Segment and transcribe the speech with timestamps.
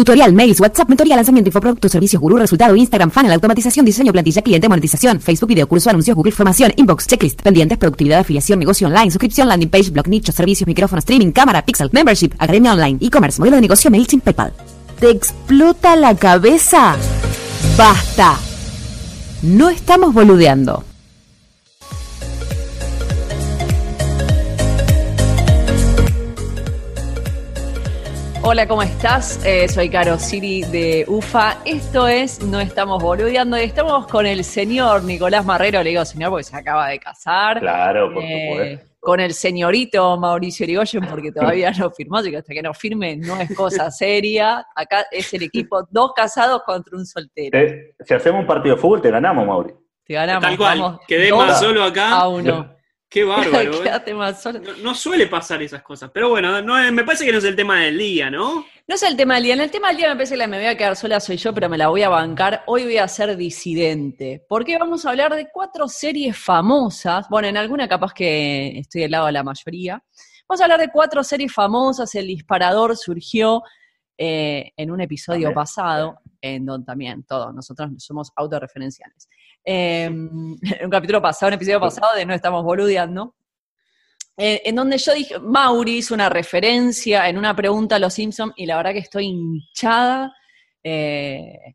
[0.00, 4.66] Tutorial, mails, WhatsApp, mentoría, lanzamiento, infoproductos, servicios, gurú, resultado, Instagram, funnel, automatización, diseño, plantilla, cliente,
[4.66, 9.46] monetización, Facebook, video, curso, anuncios, Google, formación, inbox, checklist, pendientes, productividad, afiliación, negocio online, suscripción,
[9.46, 13.60] landing page, blog, nicho, servicios, micrófono, streaming, cámara, pixel, membership, academia online, e-commerce, modelo de
[13.60, 14.54] negocio, MailChimp, PayPal.
[15.00, 16.96] ¿Te explota la cabeza?
[17.76, 18.38] Basta.
[19.42, 20.82] No estamos boludeando.
[28.42, 29.44] Hola, ¿cómo estás?
[29.44, 31.58] Eh, soy Caro Siri de UFA.
[31.66, 35.82] Esto es No Estamos Boludeando y estamos con el señor Nicolás Marrero.
[35.82, 37.60] Le digo señor porque se acaba de casar.
[37.60, 38.86] Claro, por Eh, supuesto.
[38.98, 43.16] con el señorito Mauricio Irigoyen porque todavía no firmó, así que hasta que no firme
[43.16, 44.66] no es cosa seria.
[44.74, 47.50] Acá es el equipo dos casados contra un soltero.
[47.58, 49.74] Te- si hacemos un partido de fútbol, te ganamos, Mauri.
[50.04, 50.42] Te ganamos.
[50.42, 52.10] Tal cual, quedé más solo acá.
[52.16, 52.74] a uno.
[53.10, 53.74] Qué bárbaro.
[53.74, 53.82] ¿eh?
[53.82, 54.60] Quédate más solo.
[54.60, 57.44] No, no suele pasar esas cosas, pero bueno, no es- me parece que no es
[57.44, 58.64] el tema del día, ¿no?
[58.86, 59.54] No es el tema del día.
[59.54, 61.36] En el tema del día me parece que la me voy a quedar sola soy
[61.36, 62.62] yo, pero me la voy a bancar.
[62.66, 64.44] Hoy voy a ser disidente.
[64.48, 67.28] Porque vamos a hablar de cuatro series famosas.
[67.28, 70.02] Bueno, en alguna capaz que estoy del lado de la mayoría.
[70.48, 72.12] Vamos a hablar de cuatro series famosas.
[72.16, 73.62] El disparador surgió
[74.18, 79.28] eh, en un episodio pasado, en donde también todos nosotros somos autorreferenciales.
[79.64, 83.34] En un capítulo pasado, un episodio pasado de No estamos boludeando.
[84.36, 88.52] eh, en donde yo dije, Mauri hizo una referencia en una pregunta a los Simpsons
[88.56, 90.34] y la verdad que estoy hinchada
[90.82, 91.74] eh,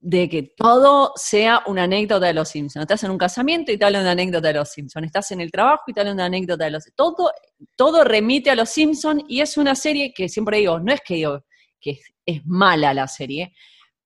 [0.00, 2.82] de que todo sea una anécdota de los Simpsons.
[2.82, 5.06] Estás en un casamiento y de una anécdota de los Simpsons.
[5.06, 7.30] Estás en el trabajo y de una anécdota de los Todo,
[7.76, 11.14] todo remite a los Simpsons y es una serie que siempre digo, no es que
[11.14, 11.44] digo
[11.80, 13.52] que es, es mala la serie,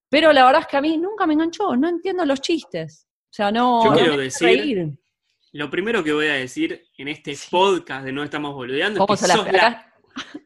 [0.09, 3.07] pero la verdad es que a mí nunca me enganchó, no entiendo los chistes.
[3.29, 4.89] O sea, no, Yo no quiero decir- reír.
[5.53, 9.21] Lo primero que voy a decir en este podcast de No Estamos Boludeando ¿Cómo es
[9.21, 9.93] que sos la, acá?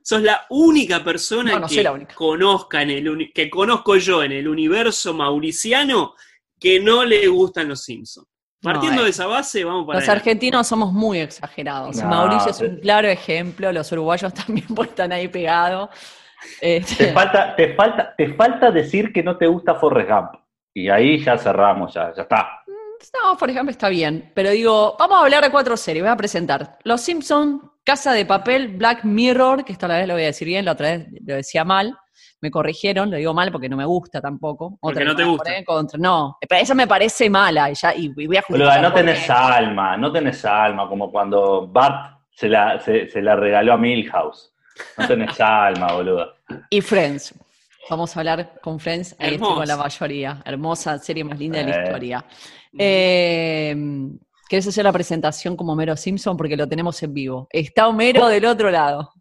[0.03, 2.13] sos la única persona No, no que soy la única.
[2.15, 6.13] conozca en el uni- que conozco yo en el universo mauriciano
[6.59, 8.27] que no le gustan los Simpsons.
[8.61, 9.05] No, Partiendo eh.
[9.05, 10.29] de esa base, vamos para Los adelante.
[10.29, 11.95] argentinos somos muy exagerados.
[11.97, 15.89] No, Mauricio es un claro ejemplo, los uruguayos también pues, están ahí pegados.
[16.59, 20.31] Este, Te falta, te, falta, te falta decir que no te gusta Forrest Gump.
[20.73, 22.63] Y ahí ya cerramos, ya, ya está.
[23.23, 24.31] no, por ejemplo, está bien.
[24.33, 26.03] Pero digo, vamos a hablar de cuatro series.
[26.03, 30.13] Voy a presentar Los Simpsons, Casa de Papel, Black Mirror, que esta la vez lo
[30.13, 31.97] voy a decir bien, la otra vez lo decía mal.
[32.39, 34.77] Me corrigieron, lo digo mal porque no me gusta tampoco.
[34.81, 35.51] Porque Otra no te gusta.
[35.65, 35.99] contra.
[35.99, 39.31] No, pero esa me parece mala y, ya, y voy a justificar no tenés qué.
[39.31, 44.53] alma, no tenés alma, como cuando Bart se la, se, se la regaló a Milhouse.
[44.97, 46.33] No tenés alma, boludo.
[46.69, 47.33] Y Friends.
[47.89, 49.15] Vamos a hablar con Friends.
[49.19, 50.41] Ahí estoy con la mayoría.
[50.45, 51.83] Hermosa serie más linda de la Eh.
[51.83, 52.25] historia.
[52.77, 53.75] Eh,
[54.47, 56.35] ¿Querés hacer la presentación como Homero Simpson?
[56.37, 57.47] Porque lo tenemos en vivo.
[57.49, 59.11] Está Homero del otro lado.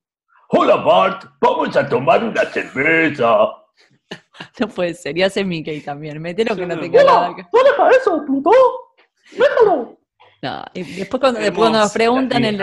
[0.49, 3.49] Hola Bart, vamos a tomar una cerveza.
[4.59, 5.17] No puede ser.
[5.19, 6.21] Y hace Mickey también.
[6.21, 7.43] Metelo que no tenga nada que...
[7.43, 8.55] no deja eso, Plutón.
[9.33, 9.97] Déjalo.
[10.43, 12.55] No, y después cuando, después cuando nos preguntan el,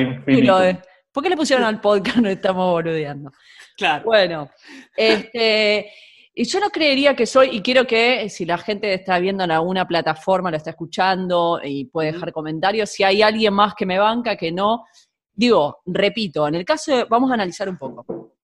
[0.00, 0.46] infinitum.
[0.46, 0.78] lo de-
[1.18, 2.18] ¿Por qué le pusieron al podcast?
[2.22, 3.32] No estamos boludeando.
[3.76, 4.04] Claro.
[4.04, 4.50] Bueno,
[4.96, 5.90] este,
[6.32, 9.50] y yo no creería que soy, y quiero que si la gente está viendo en
[9.50, 13.98] alguna plataforma, lo está escuchando y puede dejar comentarios, si hay alguien más que me
[13.98, 14.84] banca, que no,
[15.32, 18.36] digo, repito, en el caso de, vamos a analizar un poco.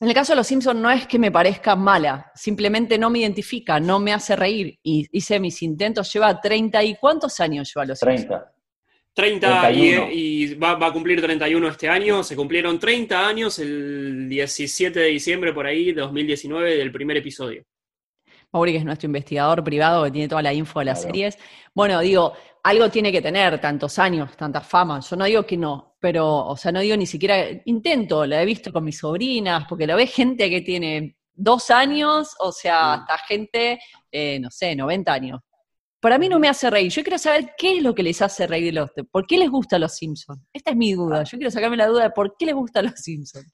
[0.00, 3.18] En el caso de Los Simpsons no es que me parezca mala, simplemente no me
[3.18, 4.78] identifica, no me hace reír.
[4.82, 8.44] Y hice mis intentos, lleva 30 y ¿cuántos años lleva Los Simpsons?
[9.16, 9.48] 30.
[9.62, 10.08] 30 y, 31.
[10.12, 12.22] y va, va a cumplir 31 este año.
[12.22, 17.64] Se cumplieron 30 años el 17 de diciembre por ahí, 2019, del primer episodio.
[18.52, 21.14] Mauri, que es nuestro investigador privado que tiene toda la info de las Claro.
[21.14, 21.38] series.
[21.74, 25.00] Bueno, digo, algo tiene que tener tantos años, tanta fama.
[25.00, 28.46] Yo no digo que no, pero, o sea, no digo ni siquiera, intento, la he
[28.46, 33.18] visto con mis sobrinas, porque lo ve gente que tiene dos años, o sea, hasta
[33.18, 33.78] gente,
[34.12, 35.40] eh, no sé, 90 años.
[36.06, 36.88] Para mí no me hace reír.
[36.92, 39.76] Yo quiero saber qué es lo que les hace reír los, ¿Por qué les gusta
[39.76, 40.40] los Simpsons?
[40.52, 41.24] Esta es mi duda.
[41.24, 43.52] Yo quiero sacarme la duda de por qué les gustan los Simpsons.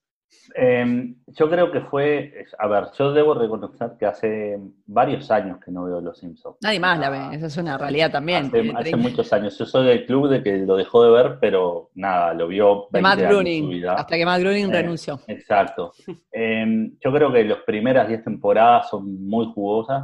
[0.54, 5.70] Eh, yo creo que fue, a ver, yo debo reconocer que hace varios años que
[5.70, 6.58] no veo Los Simpsons.
[6.60, 8.44] Nadie más la ve, esa es una realidad también.
[8.44, 9.08] Hace, tiene hace 30.
[9.08, 9.58] muchos años.
[9.58, 12.98] Yo soy del club de que lo dejó de ver, pero nada, lo vio 20
[12.98, 13.94] de Matt años su vida.
[13.94, 15.20] hasta que Matt Groening Eh, renunció.
[15.26, 15.92] Exacto.
[16.34, 20.02] Eh, yo creo que las primeras 10 temporadas son muy jugosas.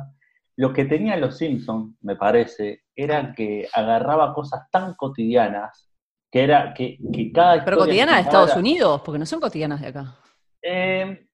[0.58, 5.88] Lo que tenía Los Simpsons, me parece, era que agarraba cosas tan cotidianas
[6.30, 9.80] que era que, que cada Pero cotidianas de Estados era- Unidos, porque no son cotidianas
[9.80, 10.16] de acá.
[10.60, 11.26] Eh,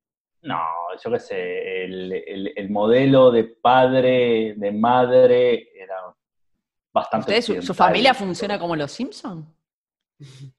[0.42, 0.60] no,
[1.02, 5.96] yo qué sé, el, el- el modelo de padre, de madre, era
[6.92, 7.24] bastante.
[7.24, 9.46] ¿Ustedes, su, su familia funciona como los Simpsons?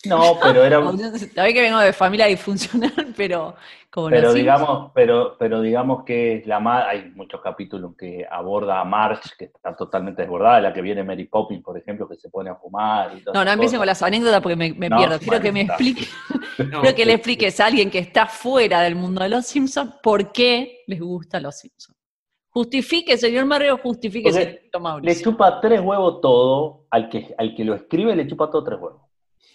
[0.06, 0.98] No, pero era un,
[1.34, 3.56] Sabés que vengo de familia disfuncional, pero
[3.90, 8.80] como pero digamos, pero, pero digamos que es la ma- hay muchos capítulos que aborda
[8.80, 12.30] a Marge, que está totalmente desbordada, la que viene Mary Poppins, por ejemplo, que se
[12.30, 15.20] pone a fumar y No, no empiecen con las anécdotas porque me, me No, pierdo.
[15.20, 16.08] Quiero que me explique,
[16.70, 19.96] No, quiero que le expliques a alguien que está fuera del mundo de los Simpsons
[20.04, 21.98] por qué les gustan los Simpsons.
[22.50, 24.30] Justifique, señor Mario, justifique,
[25.02, 28.80] Le chupa tres huevos todo, al que, al que lo escribe le chupa todo tres
[28.80, 29.02] huevos.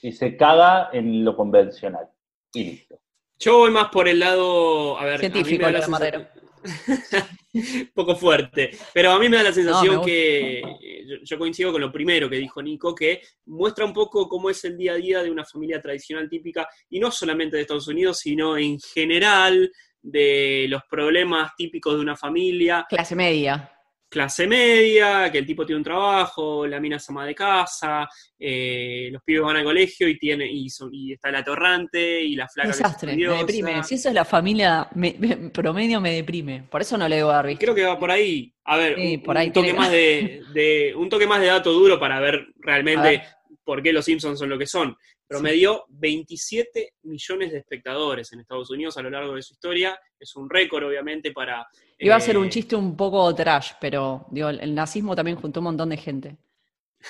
[0.02, 2.08] Y se caga en lo convencional.
[2.52, 3.00] Y listo.
[3.38, 6.30] Yo voy más por el lado, a ver, Científico, a mí me da la
[7.94, 10.62] poco fuerte, pero a mí me da la sensación que
[11.06, 14.62] yo, yo coincido con lo primero que dijo Nico, que muestra un poco cómo es
[14.64, 18.18] el día a día de una familia tradicional típica, y no solamente de Estados Unidos,
[18.18, 19.72] sino en general
[20.02, 23.72] de los problemas típicos de una familia, Clase media.
[24.10, 28.08] Clase media, que el tipo tiene un trabajo, la mina se ama de casa,
[28.38, 32.34] eh, los pibes van al colegio y tiene y, son- y está el atorrante y
[32.34, 33.84] la flaca que es Desastre, me deprime.
[33.84, 36.64] Si eso es la familia me- me- promedio, me deprime.
[36.68, 37.60] Por eso no le debo dar vista.
[37.64, 38.52] Creo que va por ahí.
[38.64, 41.46] A ver, Sí, un, por ahí un toque más de, de- un toque más de
[41.46, 43.22] dato duro para ver realmente ver.
[43.64, 44.96] por qué los Simpsons son lo que son.
[45.30, 49.96] Promedió 27 millones de espectadores en Estados Unidos a lo largo de su historia.
[50.18, 51.68] Es un récord, obviamente, para.
[52.00, 55.60] Iba a ser eh, un chiste un poco trash, pero digo, el, nazismo también juntó
[55.60, 56.36] un montón de gente.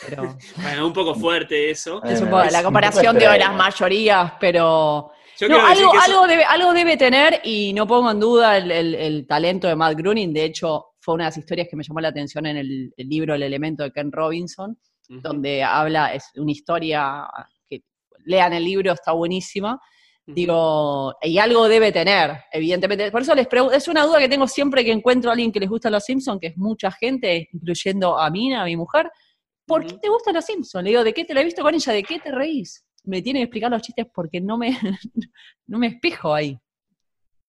[0.07, 2.03] Pero bueno, un poco fuerte eso.
[2.05, 5.11] es un Eh, poco la comparación de las mayorías, pero
[5.49, 8.71] no, algo, que eso- algo, debe, algo debe tener y no pongo en duda el,
[8.71, 10.35] el- el talento de Matt Groening.
[10.35, 13.09] De hecho, fue una de las historias que me llamó la atención en el, el
[13.09, 14.79] libro El elemento de Ken Robinson,
[15.09, 17.27] donde habla, es una historia
[18.25, 19.81] lean el libro, está buenísima.
[20.27, 23.11] Digo, y algo debe tener, evidentemente.
[23.11, 25.61] Por eso les pregunto, es una duda que tengo siempre que encuentro a alguien que
[25.61, 29.11] les gusta los Simpsons, que es mucha gente, incluyendo a mí, a mi mujer.
[29.67, 30.85] ¿Por qué te gustan los Simpsons?
[30.85, 31.93] Le digo, ¿de qué te la he visto con ella?
[31.93, 32.85] ¿De qué te reís?
[33.05, 34.71] Me tiene que explicar los chistes porque no me,
[35.67, 36.57] no me espejo ahí.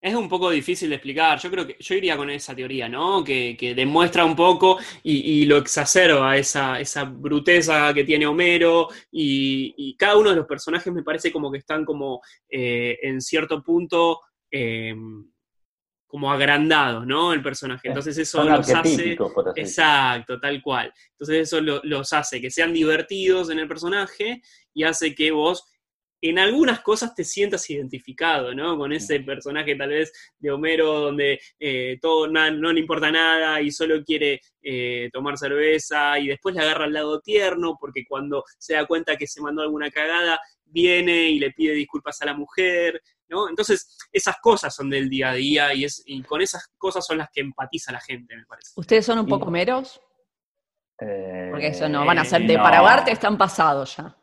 [0.04, 1.40] Es un poco difícil de explicar.
[1.40, 3.24] Yo creo que yo iría con esa teoría, ¿no?
[3.24, 8.88] Que, que demuestra un poco y, y lo exacerba esa, esa bruteza que tiene Homero.
[9.12, 12.20] Y, y cada uno de los personajes me parece como que están como
[12.50, 14.96] eh, en cierto punto eh,
[16.08, 17.32] como agrandados, ¿no?
[17.32, 17.88] El personaje.
[17.88, 19.16] Entonces eso Son los hace.
[19.62, 20.92] Exacto, tal cual.
[21.12, 24.42] Entonces eso lo- los hace que sean divertidos en el personaje
[24.74, 25.64] y hace que vos
[26.22, 28.78] en algunas cosas te sientas identificado, ¿no?
[28.78, 33.60] Con ese personaje tal vez de Homero donde eh, todo na- no le importa nada
[33.62, 38.44] y solo quiere eh, tomar cerveza y después le agarra al lado tierno porque cuando
[38.60, 42.34] se da cuenta que se mandó alguna cagada viene y le pide disculpas a la
[42.36, 43.50] mujer, ¿no?
[43.50, 47.18] Entonces esas cosas son del día a día y, es, y con esas cosas son
[47.18, 48.72] las que empatiza la gente, me parece.
[48.76, 50.00] ¿Ustedes son un Y- poco meros?
[51.00, 54.16] Eh, Porque eso no, van a ser de no, para ahogarte, están pasados ya.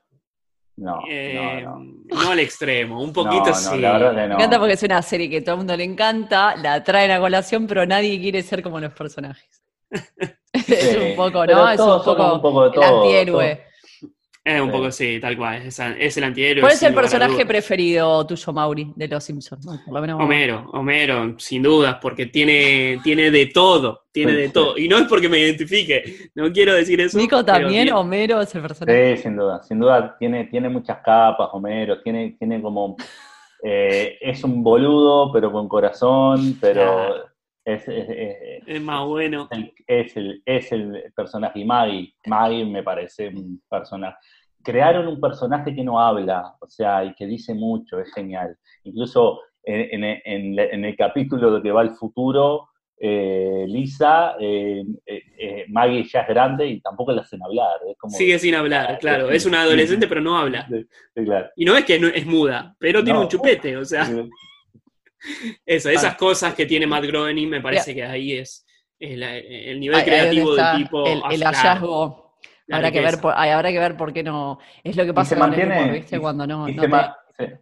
[0.80, 2.22] No, Eh, no, no.
[2.22, 3.78] no al extremo, un poquito No, no, sí.
[3.80, 4.34] la verdad que Me no.
[4.36, 7.66] encanta porque es una serie que todo el mundo le encanta, la traen a colación,
[7.66, 9.60] pero nadie quiere ser como los personajes.
[10.52, 11.68] es un poco, ¿no?
[11.68, 13.64] Es un poco, un poco de el todo, antihéroe.
[14.54, 14.72] Es un Sí.
[14.72, 15.62] poco sí, tal cual.
[15.66, 16.60] Es, es el antihéroe.
[16.62, 19.66] ¿Cuál es el personaje preferido tuyo, Mauri, de los Simpsons?
[19.66, 24.48] No, por lo menos- Homero, Homero, sin dudas, porque tiene, tiene de todo, tiene de
[24.48, 24.78] todo.
[24.78, 27.18] Y no es porque me identifique, no quiero decir eso.
[27.18, 29.16] Nico también, tiene- Homero es el personaje.
[29.16, 32.96] Sí, sin duda, sin duda tiene, tiene muchas capas, Homero, tiene, tiene como,
[33.62, 37.26] eh, es un boludo, pero con corazón, pero
[37.64, 39.46] es, es- es- es más bueno.
[39.50, 41.58] el- es el, es el personaje.
[41.60, 44.16] Y Maggie, Maggie me parece un personaje.
[44.62, 48.56] Crearon un personaje que no habla, o sea, y que dice mucho, es genial.
[48.84, 52.68] Incluso en, en- en- en el capítulo de que va al futuro,
[53.00, 57.76] eh, Lisa, eh, eh, Maggie ya es grande y tampoco la hacen hablar.
[57.88, 59.30] Es como, Sigue sin hablar, claro.
[59.30, 60.66] Es una adolescente, pero no habla.
[60.68, 60.84] Sí,
[61.14, 61.48] sí, claro.
[61.56, 63.24] Y no es que no- es muda, pero tiene No.
[63.24, 64.02] un chupete, o sea,
[65.66, 68.66] eso, esas cosas que tiene Matt Groening, me parece que ahí es,
[68.98, 71.06] es la- el nivel creativo del tipo.
[71.06, 72.27] El, el claro, hallazgo.
[72.70, 74.58] Habrá que, ver por, ay, habrá que ver por qué no.
[74.84, 76.16] Es lo que pasa se con el mantiene- humor, ¿viste?
[76.16, 76.68] y- Cuando no.
[76.68, 77.60] y no se te- ma- se-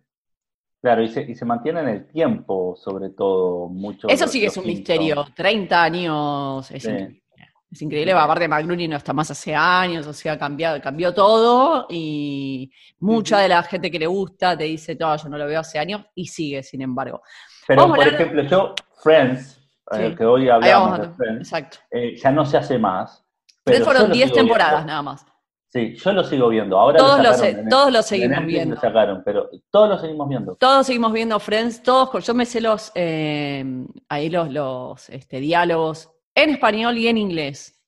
[0.83, 4.09] claro, y se, y se mantiene en el tiempo, sobre todo, mucho.
[4.09, 5.25] Eso sí que es un misterio.
[5.35, 6.71] 30 años.
[6.71, 6.89] Es Sí.
[6.91, 7.23] increíble.
[7.71, 8.13] Es increíble.
[8.13, 11.87] Aparte, McLooney no está más hace años, o sea, cambiado, cambió todo.
[11.91, 12.71] Y
[13.01, 15.79] mucha de la gente que le gusta te dice, no, yo no lo veo hace
[15.79, 17.23] años, y sigue, sin embargo.
[17.67, 19.61] Pero, Vamos por ejemplo, yo, Friends,
[19.93, 20.17] eh, Sí.
[20.17, 21.79] que hoy hablamos de Friends, Exacto.
[21.91, 23.26] eh, ya no se hace más.
[23.73, 24.87] Pero fueron yo lo 10 sigo temporadas viendo.
[24.87, 25.27] nada más.
[25.69, 26.79] Sí, yo lo sigo viendo.
[26.79, 28.75] Ahora Todos lo se- todos lo seguimos Netflix viendo.
[28.77, 30.55] Lo sacaron, pero todos lo seguimos viendo.
[30.57, 33.65] Todos seguimos viendo Friends, todos, yo me sé los, eh,
[34.09, 37.79] ahí los, los este, diálogos en español y en inglés.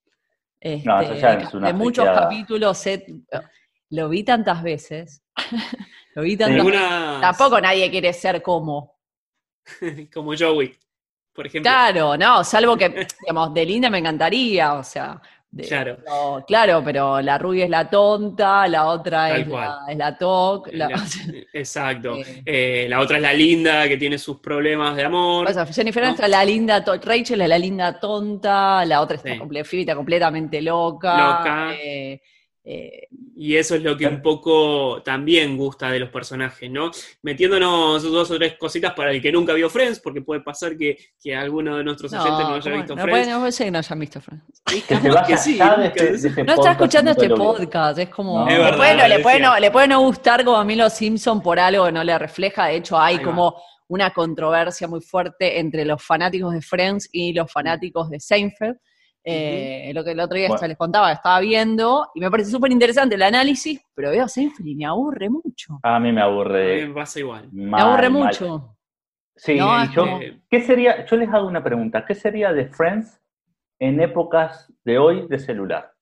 [0.60, 2.84] Este, No, eso ya de, es una de muchos capítulos,
[3.90, 5.22] lo vi tantas veces.
[6.14, 6.80] lo vi tantas veces.
[6.80, 8.98] Algunas- Tampoco nadie quiere ser como.
[10.12, 10.76] como Joey,
[11.32, 11.70] por ejemplo.
[11.70, 15.20] Claro, no, salvo que, digamos, de linda me encantaría, o sea.
[15.50, 15.96] De- Claro.
[16.06, 20.68] no, claro, pero la rubia es la tonta, la otra es la, es la toc.
[20.72, 20.96] la- La-
[21.54, 22.16] exacto.
[22.16, 22.42] Eh.
[22.44, 25.48] Eh, la otra es la linda, que tiene sus problemas de amor.
[25.48, 26.14] O sea, Jennifer ¿no?
[26.14, 29.28] Es la linda, Rachel es la linda tonta, la otra Sí.
[29.80, 31.16] está completamente loca.
[31.16, 31.74] Loca.
[31.82, 32.20] eh,
[32.70, 36.90] eh, Y eso es lo que un poco también gusta de los personajes, ¿no?
[37.22, 40.98] Metiéndonos dos o tres cositas para el que nunca vio Friends, porque puede pasar que,
[41.22, 43.10] que alguno de nuestros oyentes no haya visto no Friends.
[43.20, 44.62] puede, no puede ser que no hayan visto Friends.
[45.26, 48.40] Que sí, este, este No está escuchando este podcast, es como...
[48.40, 48.46] No.
[48.46, 50.74] le, Es puede, verdad, no- le, puede no, le puede no gustar como a mí
[50.76, 53.30] los Simpson por algo que no le refleja, de hecho hay Ahí va.
[53.30, 58.76] como una controversia muy fuerte entre los fanáticos de Friends y los fanáticos de Seinfeld.
[59.30, 60.66] Eh, Lo que el otro día Bueno.
[60.66, 64.66] les contaba, estaba viendo y me parece súper interesante el análisis, pero veo a Seinfeld
[64.68, 65.78] y me aburre mucho.
[65.82, 66.86] A mí me A mí aburre.
[66.86, 67.48] me pasa igual.
[67.52, 68.74] Me aburre mucho.
[69.36, 70.18] Sí, No, y yo,
[70.50, 71.04] ¿qué sería?
[71.04, 72.04] Yo les hago una pregunta.
[72.06, 73.20] ¿Qué sería de Friends
[73.78, 75.92] en épocas de hoy de celular?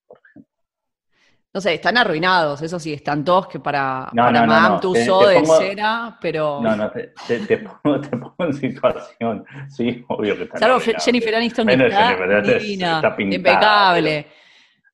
[1.56, 4.80] No sé, están arruinados, eso sí, están todos que para, No, para no, Madame no,
[4.80, 6.60] Tussauds te de pongo- cera, pero...
[6.60, 9.42] No, no, te, te- te pongo, te pongo en situación.
[9.70, 10.58] Sí, obvio que está.
[10.58, 11.02] Salvo arruinado.
[11.02, 14.26] Jennifer Aniston, Bueno, está Jennifer divina, está pintada, impecable.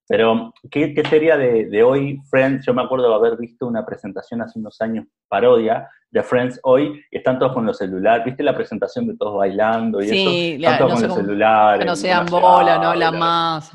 [0.06, 2.64] Pero, ¿qué, qué sería de, de hoy Friends?
[2.64, 7.02] Yo me acuerdo de haber visto una presentación hace unos años, parodia, de Friends hoy,
[7.10, 8.24] y están todos con los celulares.
[8.24, 10.60] ¿Viste la presentación de todos bailando y Sí, eso?
[10.62, 11.78] la- Están todos no con los cómo- celulares.
[11.80, 12.46] Que no se dan se bola,
[12.78, 12.90] no habla.
[13.08, 13.72] hablan más.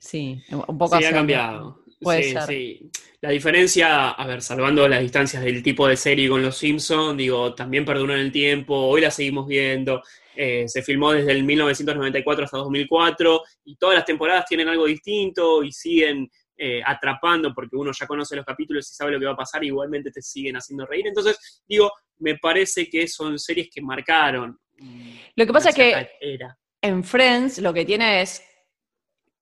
[0.00, 1.12] Sí, un poco Sí, ha así.
[1.16, 1.80] cambiado.
[2.00, 2.42] Puede sí, ser.
[2.42, 2.90] sí.
[3.20, 7.54] La diferencia, a ver, salvando las distancias del tipo de serie con los Simpsons, digo,
[7.54, 10.02] también perduró en el tiempo, hoy la seguimos viendo.
[10.40, 15.64] eh, se filmó desde el 1994 hasta 2004 y todas las temporadas tienen algo distinto
[15.64, 19.32] y siguen eh, atrapando porque uno ya conoce los capítulos y sabe lo que va
[19.32, 21.08] a pasar, igualmente te siguen haciendo reír.
[21.08, 24.56] Entonces, digo, me parece que son series que marcaron.
[24.78, 26.56] mm, Lo que pasa es que- Era.
[26.80, 28.40] En Friends lo que tiene es,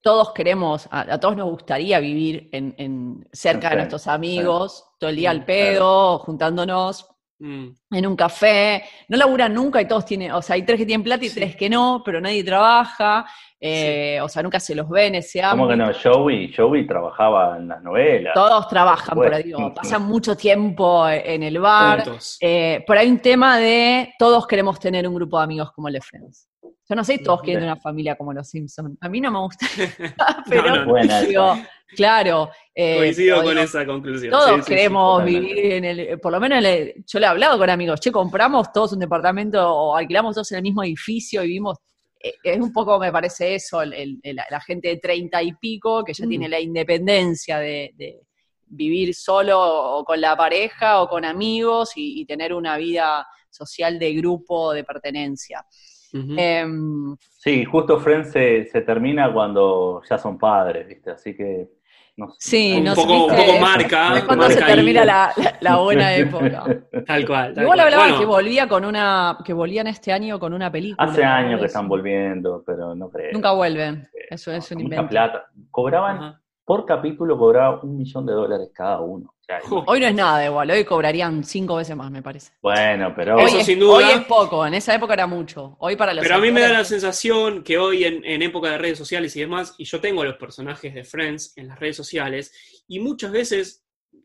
[0.07, 5.11] todos queremos, a, a todos nos gustaría vivir en, en- cerca de nuestros amigos, todo
[5.11, 7.09] el día al Mm, pedo, juntándonos
[7.39, 8.83] Mm, en un café.
[9.09, 11.35] No laburan nunca y todos tienen, o sea, hay tres que tienen plata y Sí.
[11.35, 13.27] tres que no, pero nadie trabaja.
[13.61, 15.91] Eh, O sea, nunca se los ve en ese ¿Cómo que no?
[15.95, 18.35] Joey, Joey trabajaba en las novelas.
[18.35, 22.05] Todos trabajan, Por digo, pasan mucho tiempo en el bar.
[22.41, 26.05] Eh, pero hay un tema de todos queremos tener un grupo de amigos como los
[26.05, 26.49] Friends.
[26.89, 28.97] Yo no sé si todos quieren tener una familia como los Simpsons.
[29.01, 29.67] A mí no me gusta,
[30.49, 30.91] pero No, no, no.
[30.91, 31.27] Buena esa.
[31.27, 31.55] digo,
[31.97, 32.51] claro.
[32.75, 34.31] eh, Coincido con digo, esa conclusión.
[34.31, 37.27] Todos Sí, sí, sí, queremos vivir en el, por lo menos en el- yo le
[37.27, 40.85] he hablado con amigos, che, compramos todos un departamento o alquilamos todos en el mismo
[40.85, 41.79] edificio y vivimos,
[42.21, 46.03] es un poco, me parece eso, el- el- el- la gente de treinta y pico
[46.05, 46.29] que ya Mm.
[46.29, 48.21] tiene la independencia de, de
[48.69, 49.59] vivir solo
[49.99, 54.73] o con la pareja o con amigos y, y tener una vida social de grupo,
[54.73, 55.65] de pertenencia.
[56.13, 61.11] Em, Sí, justo Friends se, se termina cuando ya son padres, ¿viste?
[61.11, 61.69] Así que.
[62.17, 62.37] No sé.
[62.39, 63.29] Sí, un, no poco,
[63.61, 64.17] marca.
[64.17, 66.65] es cuando se marca termina la, la- la buena época.
[67.07, 67.55] Tal cual.
[67.55, 71.09] tal Igual hablaban Bueno, que volvía con una, que volvían este año con una película.
[71.11, 71.31] Hace ¿no?
[71.31, 73.33] años que están volviendo, pero no creo.
[73.33, 74.09] Nunca vuelven.
[74.31, 75.09] Eso es un Mucha invento.
[75.11, 75.47] plata.
[75.71, 76.41] Cobraban, ajá.
[76.67, 79.33] Por capítulo cobraba un millón de dólares cada uno.
[79.41, 79.85] O sea, Jo.
[79.87, 82.53] Hoy no es nada igual, hoy cobrarían cinco veces más, me parece.
[82.61, 83.37] Bueno, pero.
[83.37, 83.99] Hoy, Eso es, sin duda.
[83.99, 85.77] hoy es poco, en esa época era mucho.
[85.79, 88.73] Hoy para los Pero a mí me da la sensación que hoy en, en época
[88.73, 91.79] de redes sociales y demás, y yo tengo a los personajes de Friends en las
[91.79, 92.53] redes sociales,
[92.89, 93.85] y muchas veces,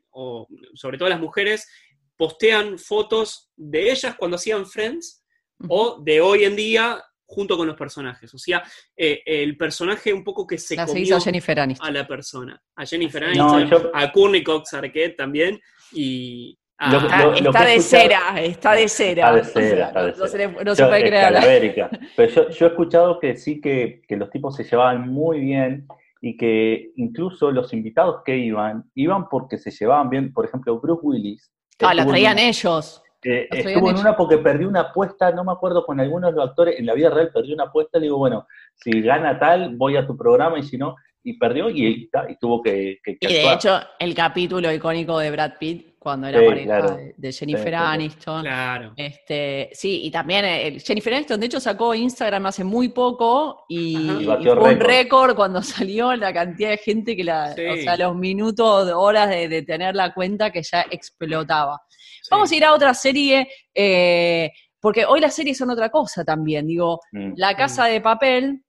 [0.10, 1.70] o sobre todo las mujeres,
[2.18, 5.24] postean fotos de ellas cuando hacían Friends
[5.70, 8.34] o de hoy en día junto con los personajes.
[8.34, 8.62] O sea,
[8.96, 11.88] eh, el personaje un poco que se La comió a Jennifer Aniston.
[11.88, 12.62] a la persona.
[12.76, 15.60] A Jennifer No, Aniston, yo- a Courtney Cox Arquette también,
[15.94, 19.22] y a- Lo- Está, de escuchado- cera, está de cera.
[19.22, 22.00] Está de cera, está de no, no se, le- no puede creer.
[22.18, 25.88] Pero yo, yo he escuchado que sí que, que los tipos se llevaban muy bien
[26.22, 30.34] y que incluso los invitados que iban, iban porque se llevaban bien.
[30.34, 31.52] Por ejemplo, Bruce Willis.
[31.80, 33.02] Ah, la en traían ellos.
[33.24, 36.50] Eh, estuvo en una porque perdió una apuesta, no me acuerdo con algunos de los
[36.50, 39.96] actores, en la vida real perdió una apuesta, le digo, bueno, si gana tal, voy
[39.98, 43.28] a tu programa y si no, y perdió y, y, y tuvo que, que- que
[43.30, 43.56] Y de actuar.
[43.56, 46.96] hecho, el capítulo icónico de Brad Pitt, cuando era Sí, pareja claro.
[46.96, 47.76] de, de Jennifer Sí.
[47.76, 48.42] Aniston.
[48.42, 48.94] Claro.
[48.96, 53.98] Este, sí, y también eh, Jennifer Aniston, de hecho, sacó Instagram hace muy poco y.
[54.22, 55.36] Y fue un récord.
[55.36, 57.66] cuando salió la cantidad de gente que la, Sí.
[57.68, 61.80] o sea, los minutos, horas de, de tener la cuenta que ya explotaba.
[61.90, 62.30] Sí.
[62.32, 66.66] Vamos a ir a otra serie, eh, porque hoy las series son otra cosa también.
[66.66, 67.34] Digo, Mm.
[67.36, 68.64] La Casa de Papel,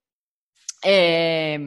[0.83, 1.57] eh,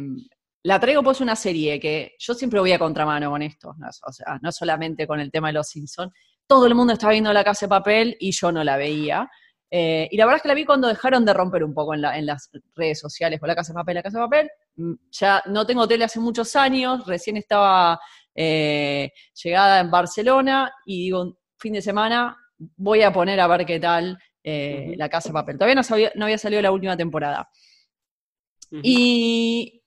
[0.67, 4.13] la traigo pues una serie que yo siempre voy a contramano con esto, no, o
[4.13, 6.13] sea, no solamente con el tema de los Simpsons.
[6.47, 9.29] Todo el mundo estaba viendo La Casa de Papel y yo no la veía.
[9.71, 12.03] Eh, y la verdad es que la vi cuando dejaron de romper un poco en,
[12.03, 14.51] la- en las redes sociales con La Casa de Papel, La Casa de Papel.
[14.77, 17.99] Mm, Ya no tengo tele hace muchos años, recién estaba
[18.35, 19.11] eh,
[19.43, 22.37] llegada en Barcelona y digo, fin de semana
[22.77, 24.95] voy a poner a ver qué tal eh.
[24.97, 25.57] La Casa de Papel.
[25.59, 27.49] Todavía no, sabía- no había salido la última temporada.
[28.83, 29.83] Y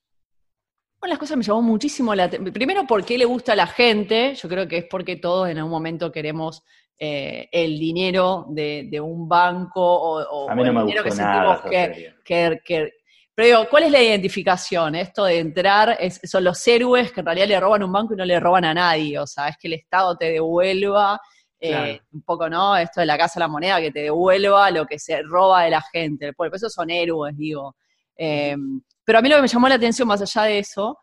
[1.01, 2.53] una de las cosas que me llamó muchísimo la atención.
[2.53, 4.35] Primero, ¿por qué le gusta a la gente?
[4.35, 6.63] Yo creo que es porque todos en algún momento queremos
[6.97, 10.83] eh, el dinero de, de un banco o, o- A mí o no el me
[10.83, 12.15] dinero que sentimos que, serie.
[12.25, 12.91] que- que-
[13.33, 14.95] Pero digo, ¿cuál es la identificación?
[14.95, 18.17] Esto de entrar, es- son los héroes que en realidad le roban un banco y
[18.17, 19.17] no le roban a nadie.
[19.17, 21.19] O sea, es que el Estado te devuelva.
[21.61, 21.99] eh, Claro.
[22.13, 22.77] un poco, ¿no?
[22.77, 25.69] Esto de la casa de la moneda, que te devuelva lo que se roba de
[25.71, 26.31] la gente.
[26.31, 27.75] Por eso son héroes, digo.
[28.21, 28.55] Eh,
[29.05, 30.97] pero a mí lo que me llamó la atención, más allá de eso,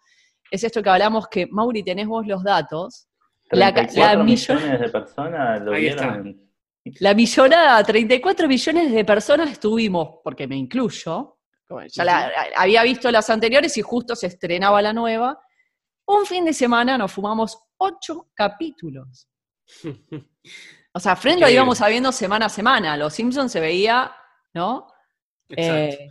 [0.50, 3.08] es esto que hablamos, que Mauri, tenés vos los datos.
[3.50, 6.26] La, ca- 34 la millon- millones de personas lo Ahí vieron.
[6.84, 7.00] está.
[7.00, 11.38] la millonada, 34 millones de personas estuvimos, porque me incluyo,
[11.92, 15.38] ya la- había visto las anteriores y justo se estrenaba la nueva.
[16.08, 19.26] Un fin de semana nos fumamos ocho capítulos.
[20.92, 22.96] O sea, Friends lo íbamos sabiendo semana a semana.
[22.96, 24.14] Los Simpsons se veía,
[24.54, 24.86] ¿no?
[25.48, 26.02] Exacto.
[26.04, 26.08] Eh,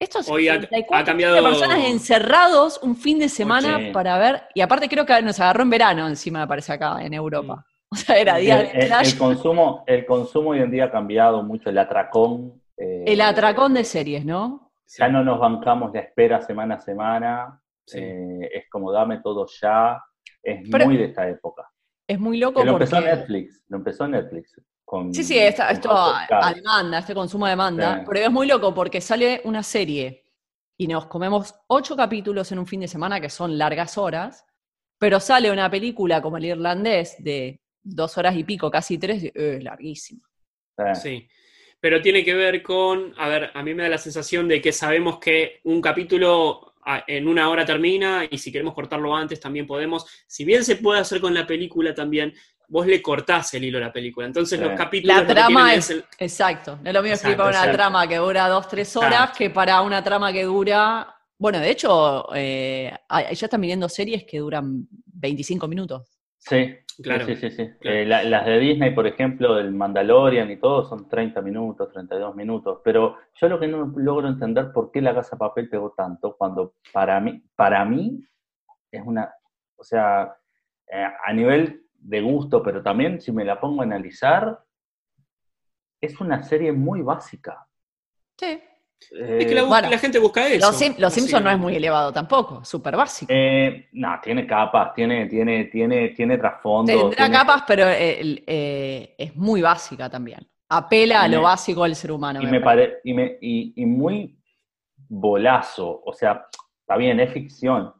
[0.00, 3.92] estos Hoy ha- 34 ha cambiado- personas encerrados un fin de semana Oye.
[3.92, 7.14] para ver, y aparte creo que nos agarró en verano encima, me parece acá, en
[7.14, 7.64] Europa.
[7.90, 10.90] O sea, era El, día de el- el consumo, el consumo hoy en día ha
[10.90, 12.60] cambiado mucho, el atracón.
[12.76, 14.72] eh, El atracón de series, ¿no?
[14.84, 14.98] Sí.
[15.00, 17.62] Ya no nos bancamos la espera semana a semana.
[17.86, 17.98] Sí.
[17.98, 20.02] eh, es como dame todo ya.
[20.42, 21.66] Es Pero- muy de esta época.
[22.06, 22.84] Es muy loco Que lo porque...
[22.84, 23.64] empezó Netflix.
[23.68, 24.60] Lo empezó Netflix.
[24.88, 28.04] Con, Sí, sí, esto a, demanda, este consumo a demanda, Sí.
[28.08, 30.24] pero es muy loco porque sale una serie
[30.78, 34.46] y nos comemos ocho capítulos en un fin de semana que son largas horas,
[34.98, 39.32] pero sale una película como El Irlandés de dos horas y pico, casi tres, y,
[39.34, 40.26] eh, larguísima.
[40.94, 41.00] Sí.
[41.02, 41.28] Sí.
[41.78, 44.72] Pero tiene que ver con, a ver, a mí me da la sensación de que
[44.72, 46.72] sabemos que un capítulo
[47.06, 50.06] en una hora termina y si queremos cortarlo antes también podemos.
[50.26, 52.32] Si bien se puede hacer con la película también,
[52.68, 54.26] vos le cortás el hilo a la película.
[54.26, 54.64] Entonces Sí.
[54.64, 57.72] los capítulos La trama es, el- exacto, no es lo mismo para una exacto.
[57.76, 59.38] trama que dura dos, tres horas Exacto.
[59.38, 64.38] que para una trama que dura, bueno, de hecho, eh, ya están viniendo series que
[64.38, 66.06] duran 25 minutos.
[66.36, 67.26] Sí, Claro.
[67.26, 67.68] sí, sí, sí.
[67.80, 67.96] claro.
[67.98, 72.34] Eh, la- las de Disney, por ejemplo, del Mandalorian y todo, son 30 minutos, 32
[72.36, 72.80] minutos.
[72.84, 76.36] Pero yo lo que no logro entender por qué la Casa de Papel pegó tanto,
[76.36, 78.20] cuando para mí, para mí
[78.90, 79.32] es una,
[79.76, 80.34] o sea,
[80.92, 84.58] eh, a nivel de gusto, pero también si me la pongo a analizar,
[86.00, 87.66] es una serie muy básica.
[88.38, 88.46] Sí.
[89.12, 90.66] Eh, Es que la, bu- Bueno, la gente busca eso.
[90.66, 93.32] Los, Sim- los Simpsons no es muy elevado tampoco, súper básico.
[93.34, 96.92] eh, no, tiene capas, tiene, tiene, tiene, tiene trasfondo.
[96.92, 100.40] Tendrá tiene- capas, pero eh, eh, es muy básica también.
[100.68, 102.40] Apela a lo me- básico del ser humano.
[102.42, 104.36] y me me pare- y, me- y- y muy
[105.08, 106.46] bolazo, o sea,
[106.80, 107.92] está bien, es ficción,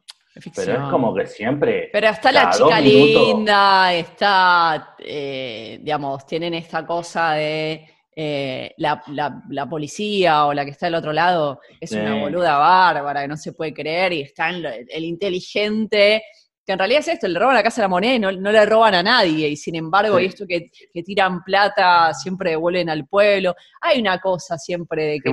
[0.55, 1.89] Pero es como que siempre...
[1.91, 9.41] Pero está la chica linda, está, eh, digamos, tienen esta cosa de eh, la, la-
[9.49, 13.37] la policía o la que está del otro lado, es una boluda bárbara que no
[13.37, 16.23] se puede creer y está en lo- el inteligente,
[16.65, 18.51] que en realidad es esto, le roban la casa de la moneda y no, no
[18.51, 20.23] le roban a nadie, y sin embargo, Sí.
[20.23, 25.19] y esto que, que tiran plata siempre devuelven al pueblo, hay una cosa siempre de
[25.19, 25.29] que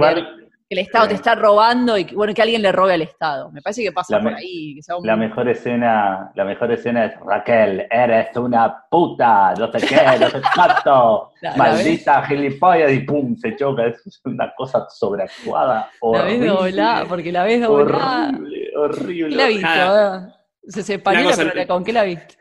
[0.68, 3.50] el Estado te está robando y que, bueno, que alguien le robe al Estado.
[3.52, 4.74] Me parece que pasa La por ahí.
[4.74, 9.70] que sea un- la mejor escena, la mejor escena es Raquel, eres una puta, no
[9.70, 14.52] sé qué, no sé cuánto, La- la maldita gilipollas, y pum, se choca, es una
[14.56, 18.28] cosa sobreactuada, La ves horrible, doblada, porque la ves doblada.
[18.30, 19.36] horrible, ¿Qué horrible.
[19.36, 19.66] la viste?
[19.68, 20.28] Ah?
[20.66, 22.36] Se separó, cosa- pero ¿con qué la viste?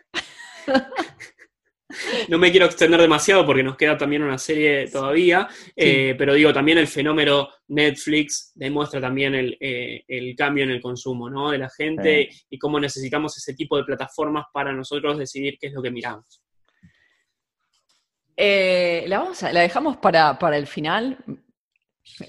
[2.30, 6.52] No me quiero extender demasiado porque nos queda también una serie todavía, eh, pero digo,
[6.54, 11.52] también el fenómeno Netflix demuestra también el, eh, el cambio en el consumo ¿no?
[11.52, 15.74] de la gente y cómo necesitamos ese tipo de plataformas para nosotros decidir qué es
[15.74, 16.42] lo que miramos.
[18.38, 21.18] Eh, la, vamos a- la dejamos para, para el final.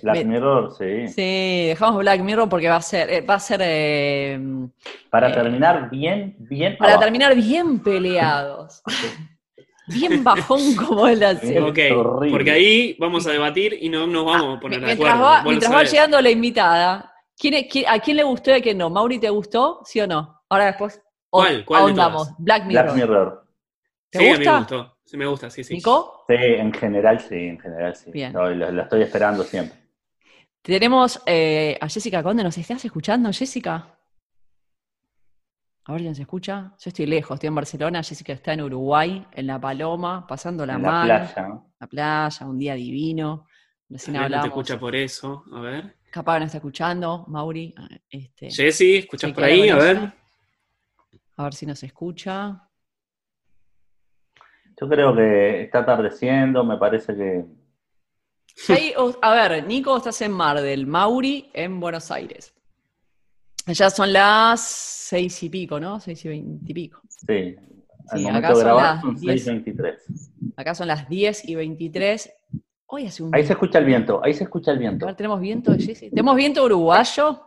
[0.02, 1.09] Black Me- Mirror, sí.
[1.09, 4.38] Sí, dejamos Black Mirror porque va a ser, eh, va a ser eh,
[5.11, 7.05] Para Eh, terminar bien, bien para abajo.
[7.05, 8.83] terminar bien peleados.
[9.87, 11.61] Bien bajón como la serie.
[11.61, 11.79] Ok,
[12.31, 15.22] porque ahí vamos a debatir y no nos vamos a poner de Mientras acuerdo.
[15.22, 18.55] va, lo mientras va llegando la invitada, ¿quién es- quién- ¿a quién le gustó y
[18.55, 18.90] a quién no?
[18.90, 19.81] ¿Mauri te gustó?
[19.85, 20.40] ¿Sí o no?
[20.49, 21.64] Ahora después ¿Cuál?
[21.64, 22.27] ¿Cuál de ahondamos.
[22.27, 22.35] todas?
[22.38, 22.85] Black Mirror.
[22.85, 23.46] Black Mirror.
[24.11, 24.53] ¿Te Sí, a mí gusta?
[24.53, 24.99] me gustó.
[25.05, 25.75] Sí, me gusta, sí, sí.
[25.75, 26.25] ¿Nico?
[26.29, 28.11] Sí, en general sí, en general sí.
[28.12, 28.33] Bien.
[28.33, 29.79] No, lo, lo estoy esperando siempre.
[30.62, 32.42] Tenemos eh, a Jessica Conde.
[32.42, 33.95] ¿Nos estás escuchando, Jessica?
[35.88, 36.72] A ver si se escucha.
[36.79, 40.75] Yo estoy lejos, estoy en Barcelona, Jessica está en Uruguay, en La Paloma, pasando la
[40.75, 41.07] En la mal.
[41.07, 41.72] playa, ¿no?
[41.79, 43.46] La playa, un día divino.
[43.88, 45.44] Recién no te escucha por eso.
[45.53, 45.96] A ver.
[46.11, 47.72] Capaz que no está escuchando, Mauri.
[47.77, 49.68] ah, Este, Jessy, ¿escuchas por ahí?
[49.68, 50.12] A ver.
[51.37, 52.62] A ver si nos escucha.
[54.81, 57.44] Yo creo que está atardeciendo, me parece que
[58.70, 62.55] Ahí, a ver, Nico, estás en Mar del Mauri, en Buenos Aires.
[63.66, 65.98] Allá son las seis y pico, ¿no?
[66.00, 67.00] Seis y veinte y pico.
[67.09, 67.57] sí.
[68.09, 69.46] Al Sí, momento acá de son grabar las son 10.
[69.48, 69.94] 6.23.
[70.57, 72.33] Acá son las 10 y 23.
[72.87, 75.12] Hoy hace un Ahí se escucha el viento, ahí se escucha el viento.
[75.16, 76.11] ¿tenemos viento, Jessy?
[76.11, 77.40] ¿Tenemos viento uruguayo?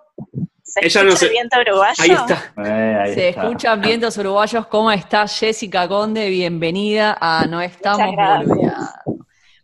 [0.62, 2.04] ¿Se Ella escucha no se- el viento uruguayo?
[2.04, 2.54] Ahí está.
[2.58, 3.42] Eh, ahí Se está.
[3.44, 4.68] escuchan vientos uruguayos.
[4.68, 6.30] ¿Cómo está Jessica Conde?
[6.30, 8.92] Bienvenida a No Estamos Muchas gracias.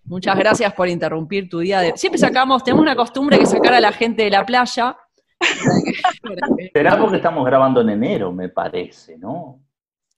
[0.05, 1.91] Muchas gracias por interrumpir tu día de...
[1.97, 4.95] Siempre sacamos, tenemos una costumbre que sacar a la gente de la playa.
[6.73, 9.59] Será porque estamos grabando en enero, me parece, ¿no?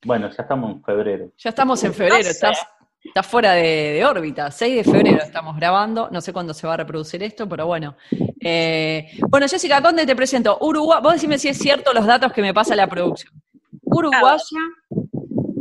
[0.05, 1.31] Bueno, ya estamos en febrero.
[1.37, 2.29] Ya estamos en febrero, No sé.
[2.31, 2.67] estás,
[3.03, 4.51] estás fuera de, de órbita.
[4.51, 7.95] 6 de febrero estamos grabando, no sé cuándo se va a reproducir esto, pero bueno.
[8.39, 10.57] Eh, bueno, Jessica Conde, te presento.
[10.61, 13.33] Uruguay, vos decime si es cierto los datos que me pasa la producción.
[13.81, 14.37] Uruguaya,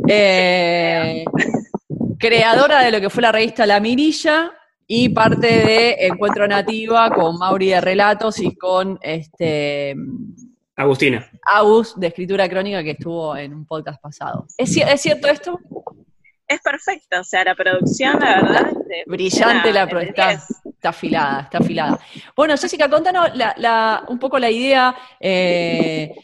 [0.07, 1.25] eh,
[2.19, 4.53] creadora de lo que fue la revista La Mirilla
[4.87, 9.95] y parte de Encuentro Nativa con Mauri de Relatos y con este
[10.75, 11.29] Agustina.
[11.43, 14.45] Agus de Escritura Crónica que estuvo en un podcast pasado.
[14.57, 15.59] ¿Es, ci- ¿es cierto esto?
[16.47, 18.67] Es perfecto, o sea, la producción, la verdad.
[18.71, 20.41] este, Brillante la funciona pro- de está, 10.
[20.75, 21.99] está afilada, está afilada.
[22.35, 26.15] Bueno, Jessica, contanos la- la- un poco la idea eh,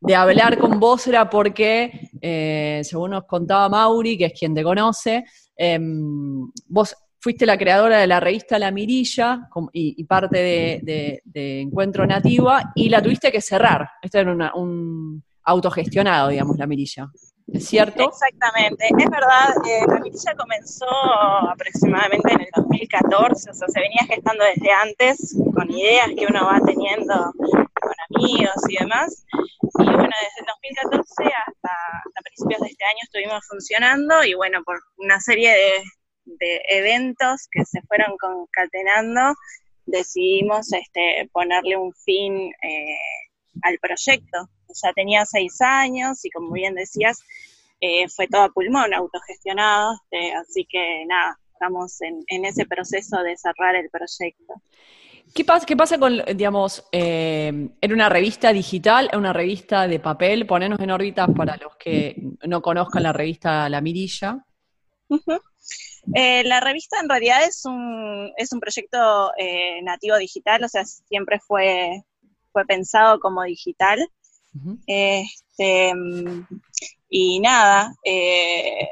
[0.00, 4.64] de hablar con vos era porque, eh, según nos contaba Mauri, que es quien te
[4.64, 5.24] conoce,
[5.56, 10.38] em, vos fuiste la creadora de la revista La Mirilla y, y parte
[10.82, 13.88] de Encuentro Nativa y la tuviste que cerrar.
[14.02, 17.08] Esto era una- un autogestionado, digamos, La Mirilla.
[17.52, 18.08] ¿Es cierto?
[18.08, 20.86] Exactamente, es verdad, eh, la mirilla comenzó
[21.50, 26.46] aproximadamente en el 2014, o sea, se venía gestando desde antes, con ideas que uno
[26.46, 29.24] va teniendo con amigos y demás.
[29.32, 31.70] Y bueno, desde el 2014 hasta,
[32.06, 35.82] hasta principios de este año estuvimos funcionando y bueno, por una serie de,
[36.38, 39.34] de eventos que se fueron concatenando,
[39.86, 42.96] decidimos este, ponerle un fin eh,
[43.62, 44.48] al proyecto.
[44.82, 47.18] Ya tenía seis años y como bien decías,
[47.80, 53.22] eh, fue todo a pulmón, autogestionado, este, así que nada, estamos en, en ese proceso
[53.22, 54.54] de cerrar el proyecto.
[55.34, 57.48] ¿Qué pasa, qué pasa con, digamos, eh,
[57.80, 60.46] en una revista digital, en una revista de papel?
[60.46, 62.16] Ponernos en órbita para los que
[62.46, 64.44] no conozcan la revista La Mirilla.
[65.08, 65.40] Ujú.
[66.14, 70.84] Eh, la revista en realidad es un, es un proyecto eh, nativo digital, o sea,
[70.84, 72.02] siempre fue,
[72.52, 73.98] fue pensado como digital.
[74.86, 75.92] Este,
[77.08, 78.88] y nada, eh,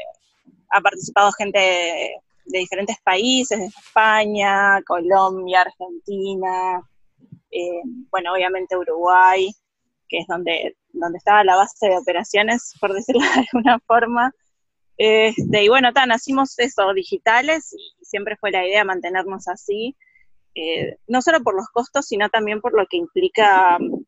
[0.71, 6.81] ha participado gente de, de diferentes países, España, Colombia, Argentina,
[7.51, 9.51] eh, bueno, obviamente Uruguay,
[10.09, 14.33] que es donde, donde estaba la base de operaciones, por decirlo de alguna forma.
[14.98, 19.96] Este, y bueno, ta, nacimos eso, digitales, y siempre fue la idea mantenernos así,
[20.56, 24.02] eh, no solo por los costos, sino también por lo que implica mm,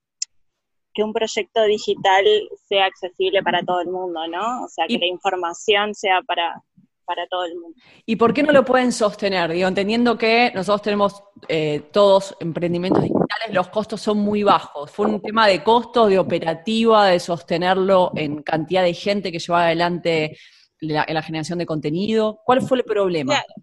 [0.92, 2.24] que un proyecto digital
[2.68, 4.64] sea accesible para todo el mundo, ¿no?
[4.64, 6.61] O sea, que Y- la información sea para,
[7.05, 7.79] para todo el mundo.
[8.05, 9.53] ¿Y por qué no lo pueden sostener?
[9.53, 14.90] Digo, entendiendo que nosotros tenemos eh, todos emprendimientos digitales, los costos son muy bajos.
[14.90, 19.66] Fue un tema de costos, de operativa, de sostenerlo en cantidad de gente que llevaba
[19.66, 20.37] adelante
[20.81, 22.40] la, la generación de contenido.
[22.45, 23.35] ¿Cuál fue el problema?
[23.35, 23.55] Claro.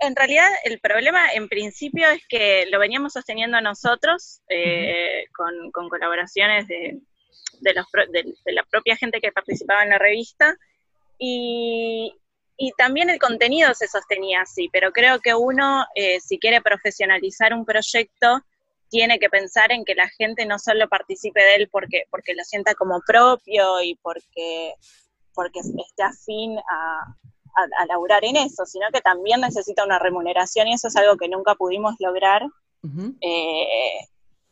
[0.00, 5.88] En realidad, el problema en principio es que lo veníamos sosteniendo nosotros eh, con, con
[5.88, 6.98] colaboraciones de,
[7.60, 10.56] de, los pro- de- de la propia gente que participaba en la revista
[11.18, 12.12] y,
[12.56, 17.54] y también el contenido se sostenía así, pero creo que uno, eh, si quiere profesionalizar
[17.54, 18.44] un proyecto,
[18.88, 22.42] tiene que pensar en que la gente no solo participe de él porque, porque lo
[22.44, 24.74] sienta como propio y porque,
[25.36, 27.02] porque esté afín a,
[27.54, 31.16] a, a laburar en eso, sino que también necesita una remuneración y eso es algo
[31.16, 32.42] que nunca pudimos lograr.
[33.20, 33.98] Eh,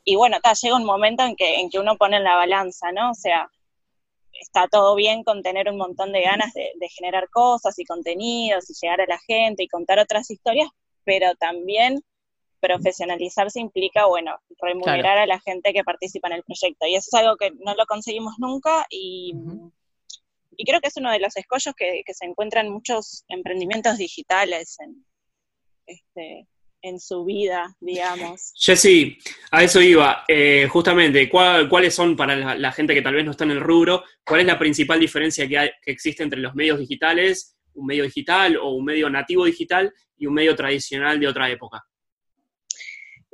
[0.04, 2.92] y bueno, ta, llega un momento en que, en que uno pone en la balanza,
[2.92, 3.10] ¿no?
[3.10, 3.48] O sea,
[4.32, 8.68] está todo bien con tener un montón de ganas de, de generar cosas y contenidos
[8.68, 10.68] y llegar a la gente y contar otras historias,
[11.04, 12.02] pero también
[12.64, 16.86] profesionalizarse implica, bueno, remunerar a la gente que participa en el proyecto.
[16.86, 19.34] Y eso es algo que no lo conseguimos nunca y.
[20.56, 23.98] y creo que es uno de los escollos que, que se encuentran en muchos emprendimientos
[23.98, 25.04] digitales en,
[25.86, 26.48] este,
[26.82, 28.52] en su vida, digamos.
[28.56, 29.18] Jessy,
[29.50, 30.24] a eso iba.
[30.28, 34.04] Eh, justamente, ¿cuáles son para la, gente que tal vez no está en el rubro,
[34.24, 38.56] cuál es la principal diferencia que, que existe entre los medios digitales, un medio digital
[38.56, 41.84] o un medio nativo digital y un medio tradicional de otra época?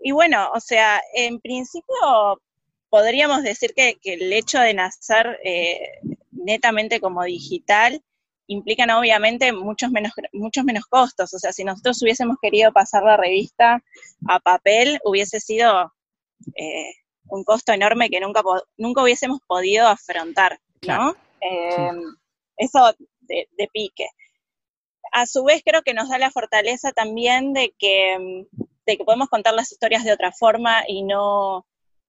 [0.02, 2.40] Y bueno, o sea, en principio
[2.88, 6.00] podríamos decir que, el hecho de nacer eh,
[6.44, 8.02] netamente como digital
[8.46, 11.32] implican obviamente muchos menos, muchos menos costos.
[11.34, 13.82] O sea, si nosotros hubiésemos querido pasar la revista
[14.28, 15.92] a papel, hubiese sido
[16.56, 16.92] eh,
[17.28, 18.42] un costo enorme que nunca,
[18.76, 21.14] nunca hubiésemos podido afrontar, ¿no?
[21.40, 22.02] Em,
[22.56, 24.08] eso de, pique.
[25.12, 28.46] A su vez creo que nos da la fortaleza también de que,
[28.86, 31.66] de que podemos contar las historias de otra forma y no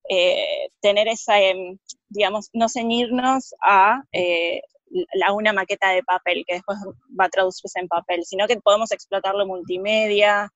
[0.09, 1.77] eh, tener esa, em,
[2.09, 4.61] digamos, no ceñirnos a eh,
[5.13, 6.77] la, una maqueta de papel que después
[7.19, 10.51] va a traducirse en papel, sino que podemos explotarlo multimedia,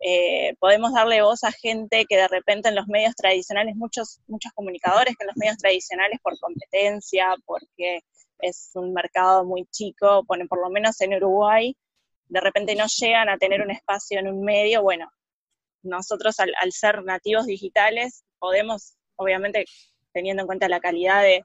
[0.00, 4.52] eh, podemos darle voz a gente que de repente en los medios tradicionales, muchos, muchos
[4.54, 8.00] comunicadores que en los medios tradicionales por competencia, porque
[8.38, 11.76] es un mercado muy chico, ponen por lo menos en Uruguay,
[12.28, 15.10] de repente no llegan a tener un espacio en un medio, bueno,
[15.82, 19.64] nosotros al, ser nativos digitales podemos, obviamente
[20.12, 21.44] teniendo en cuenta la calidad de,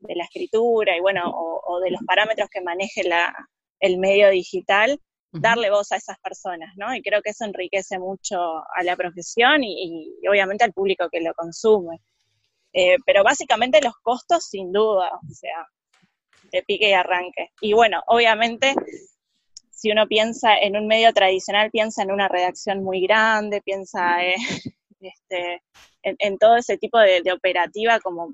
[0.00, 3.34] la escritura y bueno, o, de los parámetros que maneje la,
[3.80, 5.00] el medio digital,
[5.32, 6.94] darle voz a esas personas, ¿no?
[6.94, 11.34] Y creo que eso enriquece mucho a la profesión y, obviamente al público que lo
[11.34, 12.00] consume.
[12.72, 15.66] Eh, pero básicamente los costos, sin duda, o sea,
[16.52, 17.50] de pique y arranque.
[17.60, 18.74] Y bueno, obviamente
[19.76, 24.34] si uno piensa en un medio tradicional, piensa en una redacción muy grande, piensa eh,
[25.00, 25.62] este,
[26.02, 28.32] en, todo ese tipo de, operativa como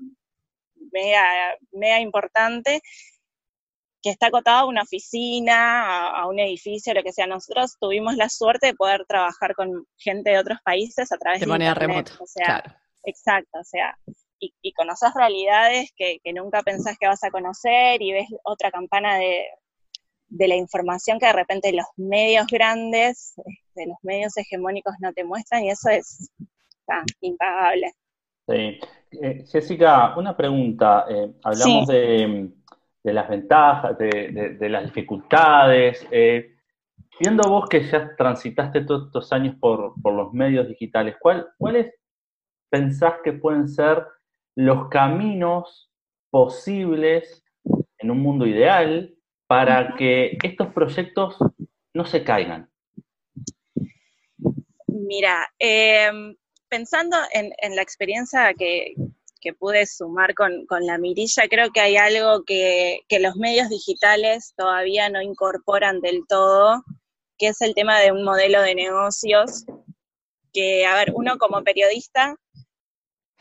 [1.73, 2.81] mega, importante,
[4.01, 7.27] que está acotado a una oficina, a, un edificio, lo que sea.
[7.27, 11.45] Nosotros tuvimos la suerte de poder trabajar con gente de otros países a través de,
[11.45, 12.13] de manera remota.
[12.19, 13.97] O sea, Exacto, o sea,
[14.39, 18.71] y, y conoces realidades que, que, nunca pensás que vas a conocer y ves otra
[18.71, 19.45] campana de,
[20.33, 23.33] de la información que de repente los medios grandes,
[23.75, 26.31] de los medios hegemónicos no te muestran y eso es
[27.21, 27.93] impagable.
[28.47, 28.79] Sí.
[29.21, 31.05] Eh, Jessica, una pregunta.
[31.07, 32.49] Eh, hablamos de,
[33.03, 36.05] las ventajas, de, las dificultades.
[36.09, 36.55] Eh,
[37.19, 41.93] viendo vos que ya transitaste todos estos años por, los medios digitales, ¿cuáles
[42.69, 44.03] pensás que pueden ser
[44.55, 45.91] los caminos
[46.31, 47.43] posibles
[47.99, 49.15] en un mundo ideal
[49.53, 51.35] para que estos proyectos
[51.93, 52.71] no se caigan?
[54.87, 56.35] Mira, em,
[56.67, 58.95] pensando en, la experiencia que,
[59.59, 65.21] pude sumar con, la mirilla, creo que hay algo que, los medios digitales todavía no
[65.21, 66.81] incorporan del todo,
[67.37, 69.65] que es el tema de un modelo de negocios,
[70.51, 72.35] que, a ver, uno como periodista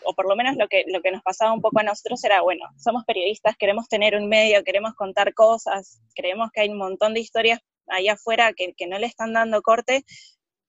[0.04, 2.42] o por lo menos lo que, lo que nos pasaba un poco a nosotros era,
[2.42, 7.14] bueno, somos periodistas, queremos tener un medio, queremos contar cosas, creemos que hay un montón
[7.14, 10.04] de historias ahí afuera que, no le están dando corte,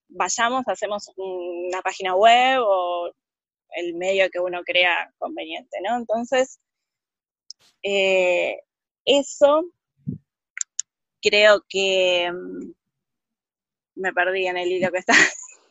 [0.08, 3.10] vayamos, hacemos una página web o
[3.70, 5.96] el medio que uno crea conveniente, ¿no?
[5.96, 6.60] Entonces,
[7.82, 8.60] eh,
[9.04, 9.64] eso
[11.20, 12.72] creo que mm,
[13.96, 15.14] me perdí en el hilo que está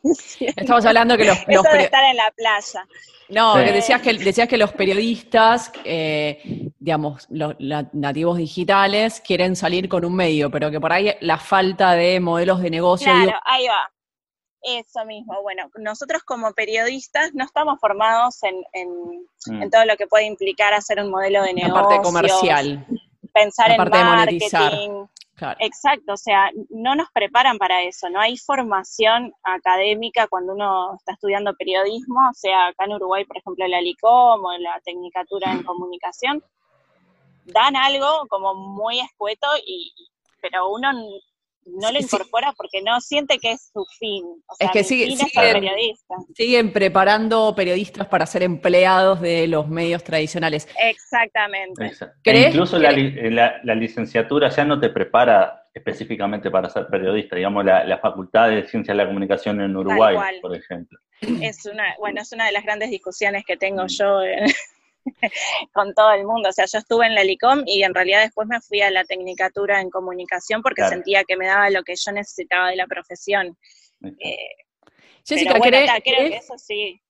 [0.40, 2.86] Estamos hablando que los, estar en la playa.
[3.30, 7.54] No, que decías que decías que los periodistas, eh, digamos, los,
[7.92, 12.60] nativos digitales quieren salir con un medio, pero que por ahí la falta de modelos
[12.60, 13.10] de negocio.
[13.10, 13.90] Claro, ahí va.
[14.60, 15.42] Eso mismo.
[15.42, 19.70] Bueno, nosotros como periodistas no estamos formados en, en, mm.
[19.70, 21.74] todo lo que puede implicar hacer un modelo de negocio.
[21.74, 22.86] La parte comercial.
[23.32, 25.06] Pensar en marketing.
[25.58, 31.12] Exacto, o sea, no nos preparan para eso, no hay formación académica cuando uno está
[31.12, 35.64] estudiando periodismo, o sea, acá en Uruguay, por ejemplo, la LICOM o la Tecnicatura en
[35.64, 36.42] Comunicación,
[37.46, 39.92] dan algo como muy escueto, y,
[40.40, 40.92] pero uno
[41.66, 44.24] no lo incorpora porque no siente que es su fin.
[44.46, 45.18] O sea, es que siguen,
[46.34, 50.68] siguen, preparando periodistas para ser empleados de los medios tradicionales.
[50.78, 51.92] Exactamente.
[52.24, 58.50] E incluso la, licenciatura ya no te prepara específicamente para ser periodista, digamos, la, Facultad
[58.50, 60.98] de Ciencias de la Comunicación en Uruguay, por ejemplo.
[61.20, 64.46] Es una, bueno, es una de las grandes discusiones que tengo yo en,
[65.72, 66.48] con todo el mundo.
[66.48, 69.04] O sea, yo estuve en la LICOM y en realidad después me fui a la
[69.04, 73.56] Tecnicatura en Comunicación porque sentía que me daba lo que yo necesitaba de la profesión.
[74.02, 74.36] Eh,
[75.26, 77.00] Jessica, ¿crees, que eso sí.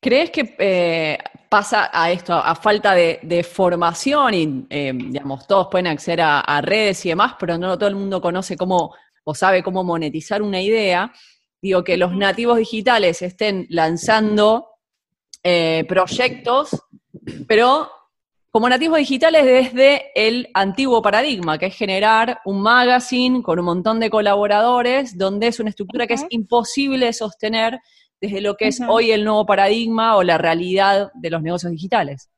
[0.00, 5.88] ¿Crees que eh, pasa a esto, a falta de, formación y, eh, digamos, todos pueden
[5.88, 9.82] acceder a, redes y demás, pero no todo el mundo conoce cómo o sabe cómo
[9.82, 11.12] monetizar una idea?
[11.60, 14.68] digo, que los nativos digitales estén lanzando
[15.42, 16.70] eh, proyectos,
[17.46, 17.90] pero
[18.50, 24.00] como nativos digitales desde el antiguo paradigma, que es generar un magazine con un montón
[24.00, 27.78] de colaboradores, donde es una estructura que es imposible sostener
[28.20, 32.30] desde lo que es hoy el nuevo paradigma o la realidad de los negocios digitales.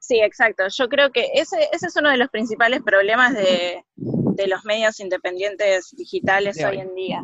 [0.00, 0.64] Sí, exacto.
[0.74, 3.84] Yo creo que ese, ese es uno de los principales problemas de,
[4.46, 7.22] los medios independientes digitales hoy en día.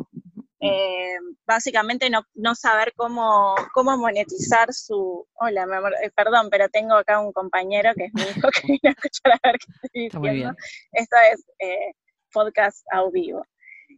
[0.65, 5.27] Eh, básicamente no, no saber cómo, cómo monetizar su...
[5.35, 8.67] Hola, mi amor, eh, perdón, pero tengo acá un compañero que es mi hijo que
[8.67, 10.55] viene a escuchar a ver qué estoy diciendo.
[10.91, 11.93] Esto es eh,
[12.31, 13.45] podcast a vivo.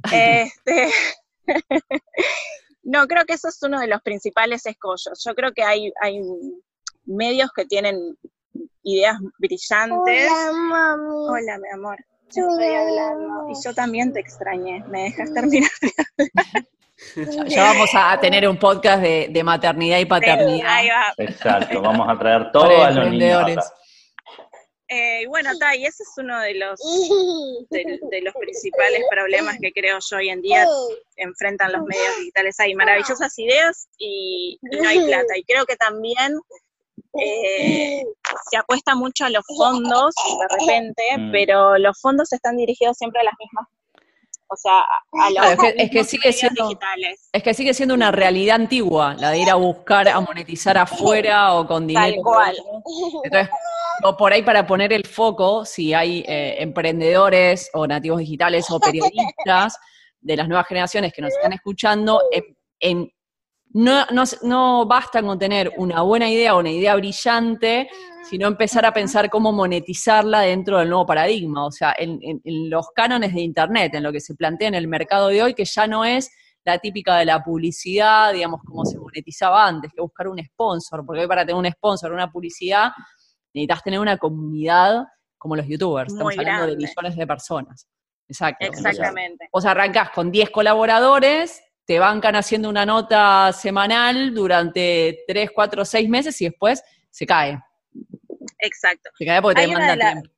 [0.12, 0.92] este,
[2.84, 5.24] no, creo que eso es uno de los principales escollos.
[5.26, 6.22] Yo creo que hay, hay
[7.06, 8.18] medios que tienen
[8.84, 10.32] ideas brillantes.
[10.32, 11.28] Hola, mami.
[11.30, 11.98] Hola, mi amor
[12.30, 13.50] estoy hablando.
[13.50, 14.84] Y yo también te extrañé.
[14.88, 15.70] ¿Me dejas terminar
[17.48, 20.68] Ya vamos a tener un podcast de, maternidad y paternidad.
[20.70, 21.14] Ahí va.
[21.18, 23.60] Exacto, vamos a traer todo a los niños.
[24.90, 26.80] Eh, bueno, Ta, y ese es uno de los,
[27.70, 30.66] de, los principales problemas que creo yo hoy en día
[31.18, 32.58] enfrentan los medios digitales.
[32.60, 35.38] Hay maravillosas ideas y no hay plata.
[35.38, 36.40] Y creo que también
[37.18, 38.04] eh,
[38.50, 41.32] se apuesta mucho a los fondos de repente, mm.
[41.32, 43.68] pero los fondos están dirigidos siempre a las mismas
[44.50, 47.30] o sea, a los es, que, sigue siendo, digitales.
[47.34, 51.54] Es que sigue siendo una realidad antigua, la de ir a buscar, a monetizar afuera
[51.54, 52.16] o con dinero.
[52.16, 52.58] Tal cual.
[53.24, 53.50] Entonces,
[54.04, 58.80] o por ahí para poner el foco, si hay eh, emprendedores o nativos digitales o
[58.80, 59.78] periodistas
[60.22, 62.22] de las nuevas generaciones que nos están escuchando,
[62.80, 63.12] en
[63.78, 67.88] no, no, no basta con tener una buena idea o una idea brillante,
[68.28, 73.36] sino empezar a pensar cómo monetizarla dentro del nuevo paradigma, o sea, en, los cánones
[73.36, 76.04] de Internet, en lo que se plantea en el mercado de hoy, que ya no
[76.04, 76.32] es
[76.66, 81.22] la típica de la publicidad, digamos, como se monetizaba antes, que buscar un sponsor, porque
[81.22, 82.90] hoy para tener un sponsor, una publicidad,
[83.54, 85.06] necesitas tener una comunidad
[85.38, 87.88] como los youtubers, estamos hablando de millones de personas.
[88.28, 88.66] Exacto.
[88.66, 89.48] Exactamente.
[89.52, 95.86] O sea, arrancás con 10 colaboradores, te bancan haciendo una nota semanal durante 3, 4,
[95.86, 97.58] 6 meses y después se cae.
[98.60, 99.10] Exacto.
[99.18, 100.30] Se cae porque te demanda tiempo.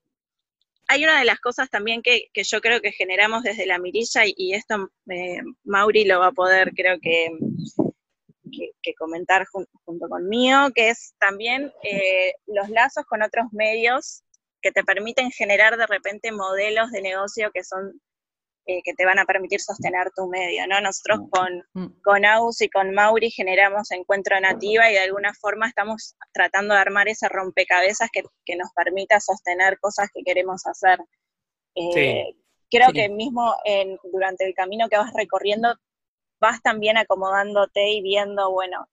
[0.89, 4.53] Hay una de las cosas también que, yo creo que generamos desde la mirilla, y,
[4.53, 7.29] esto eh, Mauri lo va a poder, creo que,
[8.81, 14.23] que, comentar junto conmigo, que es también eh, los lazos con otros medios
[14.61, 18.01] que te permiten generar de repente modelos de negocio que son
[18.69, 20.79] eh, que te van a permitir sostener tu medio, ¿no?
[20.79, 21.29] Nosotros mm.
[21.29, 22.01] con, mm.
[22.03, 26.79] con Aus y con Mauri generamos Encuentro Nativa y de alguna forma estamos tratando de
[26.79, 28.21] armar ese rompecabezas que,
[28.55, 30.99] nos permita sostener cosas que queremos hacer.
[31.73, 32.35] Eh,
[32.69, 35.73] creo que mismo en, durante el camino que vas recorriendo
[36.39, 38.87] vas también acomodándote y viendo, bueno,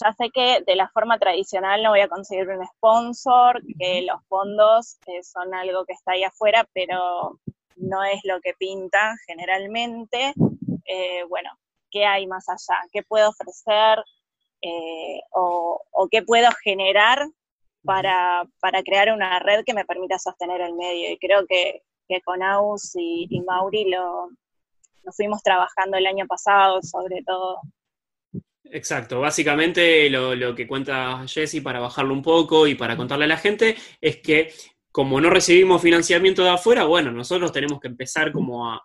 [0.00, 4.24] ya sé que de la forma tradicional no voy a conseguir un sponsor, que los
[4.28, 7.40] fondos eh, son algo que está ahí afuera, pero
[7.80, 10.32] no es lo que pinta generalmente,
[10.84, 11.50] eh, bueno,
[11.90, 12.80] ¿qué hay más allá?
[12.92, 13.98] ¿Qué puedo ofrecer
[14.60, 17.26] eh, o, qué puedo generar
[17.84, 18.44] para,
[18.84, 21.12] crear una red que me permita sostener el medio?
[21.12, 21.82] Y creo que,
[22.24, 24.30] con Aus y, Mauri lo,
[25.16, 27.60] fuimos trabajando el año pasado, sobre todo.
[28.70, 33.28] Exacto, básicamente lo, lo, que cuenta Jesse para bajarlo un poco y para contarle a
[33.28, 34.52] la gente es que
[34.98, 38.82] como no recibimos financiamiento de afuera, bueno, nosotros tenemos que empezar como a,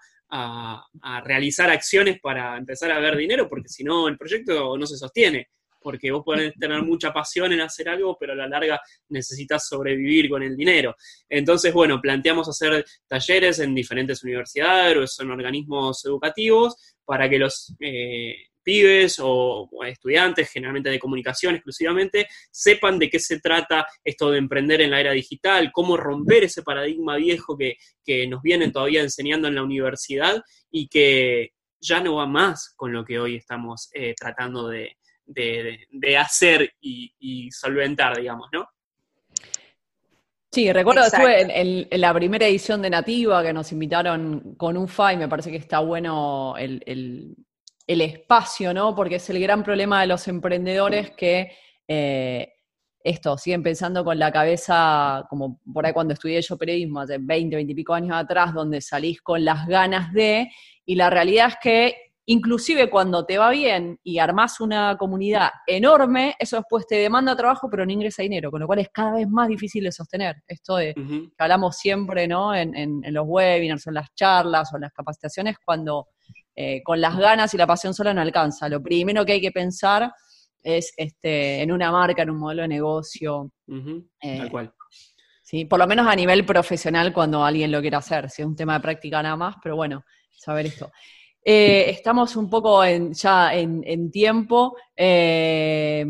[1.23, 5.47] realizar acciones para empezar a ver dinero, porque si no, el proyecto no se sostiene.
[5.81, 10.29] Porque vos podés tener mucha pasión en hacer algo, pero a la larga necesitas sobrevivir
[10.29, 10.95] con el dinero.
[11.27, 17.75] Entonces, bueno, planteamos hacer talleres en diferentes universidades o en organismos educativos para que los
[17.79, 24.39] eh, pibes o, estudiantes, generalmente de comunicación exclusivamente, sepan de qué se trata esto de
[24.39, 27.77] emprender en la era digital, cómo romper ese paradigma viejo que,
[28.27, 33.03] nos vienen todavía enseñando en la universidad y que ya no va más con lo
[33.03, 34.95] que hoy estamos eh, tratando de,
[36.17, 38.67] hacer y, solventar, digamos, ¿no?
[40.51, 44.87] Sí, recuerdo que estuve en, la primera edición de Nativa que nos invitaron con un
[44.87, 47.35] FA y me parece que está bueno el, el
[47.87, 48.95] espacio, ¿no?
[48.95, 51.51] Porque es el gran problema de los emprendedores que
[51.87, 52.53] eh,
[53.03, 57.55] esto, siguen pensando con la cabeza, como por ahí cuando estudié yo periodismo, hace 20,
[57.55, 60.49] 20 y pico años atrás, donde salís con las ganas de,
[60.85, 66.35] y la realidad es que inclusive cuando te va bien y armás una comunidad enorme,
[66.39, 69.27] eso después te demanda trabajo, pero no ingresa dinero, con lo cual es cada vez
[69.27, 70.37] más difícil de sostener.
[70.47, 72.55] Esto de que hablamos siempre, ¿no?
[72.55, 76.07] En, en, en los webinars, en las charlas o en las capacitaciones, cuando
[76.55, 78.69] eh, con las ganas y la pasión sola no alcanza.
[78.69, 80.11] Lo primero que hay que pensar
[80.61, 83.51] es este, en una marca, en un modelo de negocio.
[84.21, 84.73] Eh, Tal cual.
[85.41, 85.65] ¿sí?
[85.65, 88.75] Por lo menos a nivel profesional cuando alguien lo quiera hacer, si es un tema
[88.75, 90.91] de práctica nada más, pero bueno, saber esto.
[91.45, 94.77] Eh, estamos un poco en- ya en, en tiempo.
[94.95, 96.05] Eh,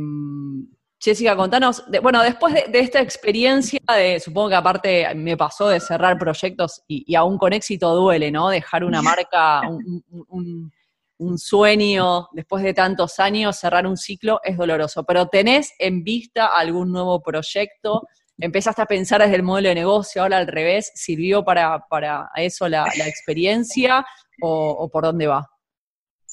[1.04, 5.68] Jessica, contanos, de- bueno, después de, de esta experiencia, de, supongo que aparte me pasó
[5.68, 8.50] de cerrar proyectos y, y aún con éxito duele, ¿no?
[8.50, 10.72] Dejar una marca, un, un- un-
[11.20, 15.04] un sueño, después de tantos años, cerrar un ciclo es doloroso.
[15.04, 18.02] Pero ¿tenés en vista algún nuevo proyecto?
[18.38, 20.92] ¿Empezaste a pensar desde el modelo de negocio, ahora al revés?
[20.96, 24.06] ¿Sirvió para, para eso la, la experiencia
[24.42, 25.48] o, o por dónde va?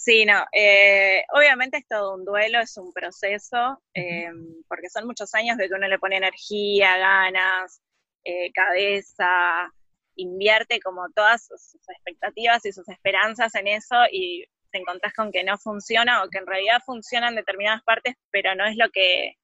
[0.02, 4.30] Sí, no, eh, obviamente es todo un duelo, es un proceso, eh,
[4.66, 7.82] porque son muchos años de que uno le pone energía, ganas,
[8.24, 9.70] eh, cabeza,
[10.16, 15.30] invierte como todas sus, sus expectativas y sus esperanzas en eso y te encontrás con
[15.30, 18.88] que no funciona o que en realidad funciona en determinadas partes, pero no es lo
[18.90, 19.34] que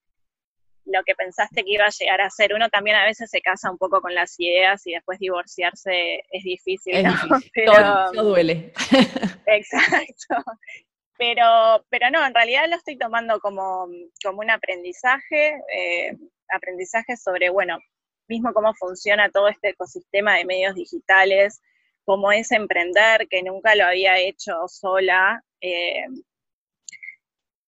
[0.87, 2.55] lo que pensaste que iba a llegar a ser.
[2.55, 6.45] Uno también a veces se casa un poco con las ideas y después divorciarse es
[6.45, 6.97] difícil.
[6.97, 7.11] Es ¿no?
[7.11, 8.72] difícil, Pero- todo, todo duele.
[9.47, 10.43] Exacto.
[11.18, 13.89] Pero, pero no, en realidad lo estoy tomando como,
[14.22, 16.14] como un aprendizaje, eh,
[16.51, 17.78] aprendizaje sobre, bueno,
[18.28, 21.62] mismo cómo funciona todo este ecosistema de medios digitales,
[22.05, 26.05] cómo es emprender, que nunca lo había hecho sola, eh,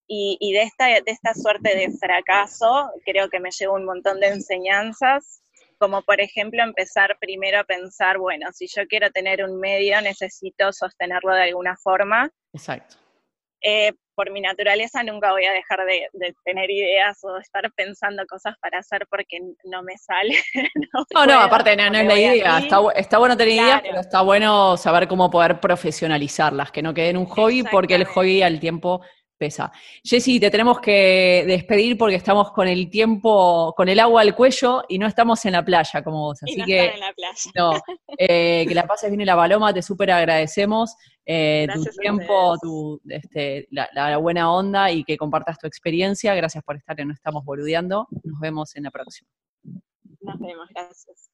[0.09, 4.20] y, y de, esta, de esta suerte de fracaso creo que me llevo un montón
[4.20, 5.42] de enseñanzas,
[5.78, 10.72] como por ejemplo empezar primero a pensar, bueno, si yo quiero tener un medio, necesito
[10.72, 12.30] sostenerlo de alguna forma.
[12.52, 12.96] Exacto.
[13.61, 18.24] Eh, por mi naturaleza nunca voy a dejar de, de tener ideas o estar pensando
[18.26, 20.34] cosas para hacer porque no me sale.
[21.14, 22.59] no, No, aparte no, no es la idea.
[22.59, 23.82] Está, está bueno tener ideas, Claro.
[23.88, 28.42] pero está bueno saber cómo poder profesionalizarlas, que no queden un hobby, porque el hobby
[28.42, 29.02] al tiempo
[29.39, 29.72] pesa.
[30.03, 34.82] Jessy, te tenemos que despedir porque estamos con el tiempo, con el agua al cuello
[34.89, 36.41] y no estamos en la playa como vos.
[36.45, 37.51] Y Así no que estar en la playa.
[37.55, 37.72] no,
[38.18, 43.01] eh, que la pases bien en la paloma, te súper agradecemos eh, tu tiempo, tu,
[43.09, 46.34] este, la, la buena onda y que compartas tu experiencia.
[46.34, 48.09] Gracias por estar en No Estamos Boludeando.
[48.24, 49.30] Nos vemos en la próxima.
[50.20, 51.30] Nos vemos, gracias.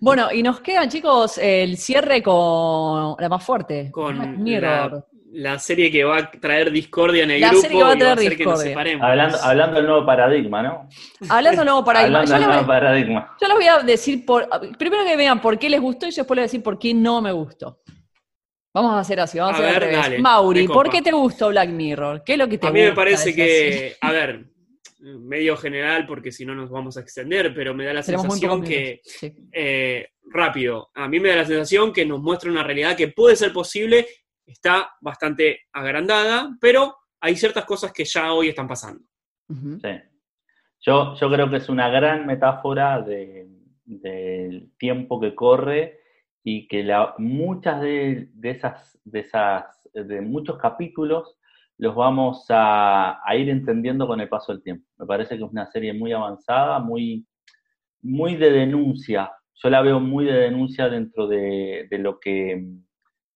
[0.00, 3.90] Bueno, y nos queda, chicos, el cierre con la más fuerte.
[3.90, 4.92] Con Mirror.
[4.92, 7.90] la, la serie que va a traer discordia en el La grupo serie que va
[7.90, 8.70] a y traer hacer que nos discordia.
[8.70, 9.06] separemos.
[9.06, 10.88] Hablando, hablando del nuevo paradigma, ¿no?
[11.28, 12.20] Hablando nuevo paradigma.
[12.20, 13.36] Hablando Yo del les, nuevo voy, paradigma.
[13.40, 14.48] yo les voy a decir por.
[14.78, 16.78] Primero que vean por qué les gustó y yo después les voy a decir por
[16.78, 17.80] qué no me gustó.
[18.74, 20.02] Vamos a hacer así, vamos a, A hacer al ver, revés.
[20.04, 22.22] dale, Mauri, ¿por qué te gustó Black Mirror?
[22.24, 24.44] ¿Qué es lo que te A mí me parece que, a ver,
[25.00, 29.00] medio general porque si no nos vamos a extender, pero me da la sensación que.
[29.04, 29.32] Sí.
[29.52, 33.34] eh, rápido, a mí me da la sensación que nos muestra una realidad que puede
[33.36, 34.06] ser posible,
[34.48, 39.04] está bastante agrandada, pero hay ciertas cosas que ya hoy están pasando.
[39.80, 39.88] Sí.
[40.80, 43.48] Yo, yo creo que es una gran metáfora de-
[43.84, 46.00] del tiempo que corre
[46.44, 51.36] y que la, muchas de, de esas, de esas, de muchos capítulos
[51.78, 54.86] los vamos a, a ir entendiendo con el paso del tiempo.
[54.98, 57.26] Me parece que es una serie muy avanzada, muy,
[58.02, 59.32] muy de denuncia.
[59.54, 62.64] Yo la veo muy de denuncia dentro de, de lo que,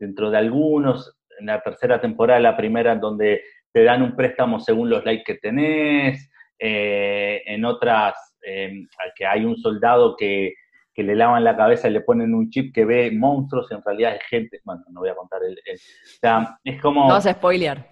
[0.02, 3.42] dentro de algunos, en la tercera temporada, la primera, en donde
[3.72, 8.82] te dan un préstamo según los likes que tenés, eh, en otras, eh,
[9.14, 10.54] que hay un soldado que,
[10.92, 14.16] que le lavan la cabeza y le ponen un chip que ve monstruos, en realidad
[14.16, 15.52] es gente, bueno, no voy a contar el...
[15.64, 17.86] el- o sea, es como No vas a spoilear.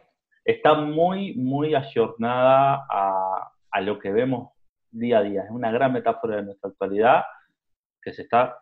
[0.44, 4.50] está muy, muy ayornada a, a lo que vemos
[4.90, 5.42] día a día.
[5.44, 7.22] Es una gran metáfora de nuestra actualidad
[8.02, 8.56] que se está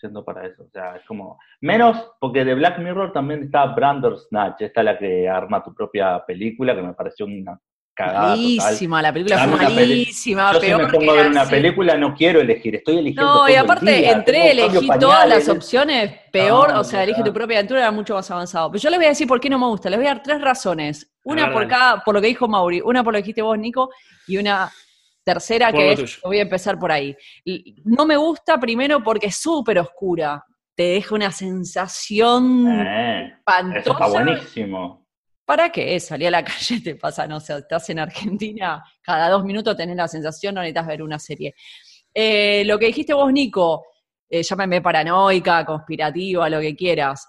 [0.00, 0.64] haciendo para eso.
[0.64, 1.38] O sea, es como.
[1.60, 6.24] Menos porque de Black Mirror también está Snatch, esta es la que arma tu propia
[6.26, 7.60] película, que me pareció una
[7.94, 8.34] cagada.
[8.34, 8.38] total.
[8.38, 11.96] Malísima, la película Dame fue malísima, Yo si peor me pongo a ver una película
[11.96, 16.12] no quiero elegir, estoy eligiendo No, y el aparte día, entré, elegí todas las opciones,
[16.32, 18.70] peor, o sea, elige tu propia aventura, era mucho más avanzado.
[18.70, 20.22] Pero yo les voy a decir por qué no me gusta, les voy a dar
[20.22, 21.12] tres razones.
[21.22, 23.90] Una por cada, por lo que dijo Mauri, una por lo que dijiste vos, Nico,
[24.26, 24.70] y una
[25.34, 27.16] tercera Por que es, voy a empezar por ahí.
[27.84, 33.60] No me gusta primero porque es súper oscura, te deja una sensación Eh, eso está
[33.60, 34.06] espantosa.
[34.24, 35.06] buenísimo.
[35.44, 35.98] ¿Para qué?
[36.00, 39.96] Salí a la calle, te pasa, no sé, estás en Argentina, cada dos minutos tenés
[39.96, 41.54] la sensación, no necesitas ver una serie.
[42.14, 43.84] Eh, lo que dijiste vos, Nico,
[44.28, 47.26] eh, llámame paranoica, conspirativa, lo que quieras.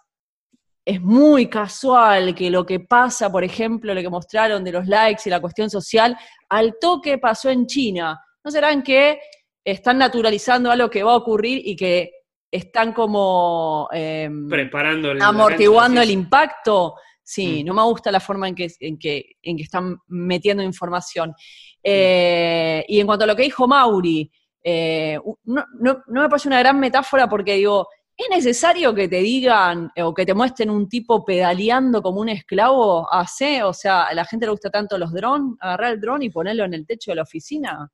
[0.83, 5.23] Es muy casual que lo que pasa, por ejemplo, lo que mostraron de los likes
[5.25, 6.17] y la cuestión social,
[6.49, 8.19] al toque pasó en China.
[8.43, 9.19] ¿No serán que
[9.63, 12.09] están naturalizando algo que va a ocurrir y que
[12.51, 16.95] están como em, Preparando el- amortiguando el impacto.
[17.23, 17.67] Sí, Mm.
[17.67, 21.33] no me gusta la forma en que, en que, en que están metiendo información.
[21.83, 24.29] Eh, y en cuanto a lo que dijo Mauri,
[24.63, 27.87] eh, no, no- no me parece una gran metáfora porque digo,
[28.21, 32.29] ¿es necesario que te digan eh, o que te muestren un tipo pedaleando como un
[32.29, 33.11] esclavo?
[33.11, 33.63] ¿Hace?
[33.63, 35.57] O sea, ¿a la gente le gusta tanto los drones?
[35.59, 37.89] ¿Agarrar el dron y ponerlo en el techo de la oficina?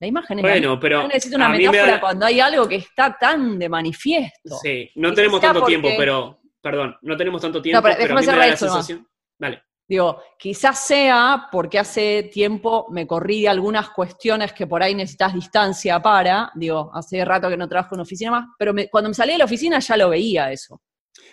[0.00, 2.76] La imagen es Bueno, pero No necesito una me metáfora da- cuando hay algo que
[2.76, 4.56] está tan de manifiesto.
[4.62, 8.26] Sí, no tenemos tanto tiempo, pero, perdón, no tenemos tanto tiempo, pero pero, a mí
[8.26, 9.06] me da la sensación.
[9.38, 9.62] Dale.
[9.92, 15.34] Digo, quizás sea porque hace tiempo me corrí de algunas cuestiones que por ahí necesitas
[15.34, 19.14] distancia para, digo, hace rato que no trabajo en oficina más, pero me- cuando me
[19.14, 20.80] salí de la oficina ya lo veía eso.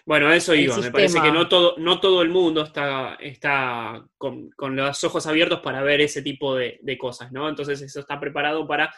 [0.06, 0.76] Bueno, a eso iba.
[0.78, 5.26] Me parece que no todo, no todo el mundo está, está con, con los ojos
[5.26, 7.48] abiertos para ver ese tipo de, de cosas, ¿no?
[7.48, 8.94] Entonces eso está preparado para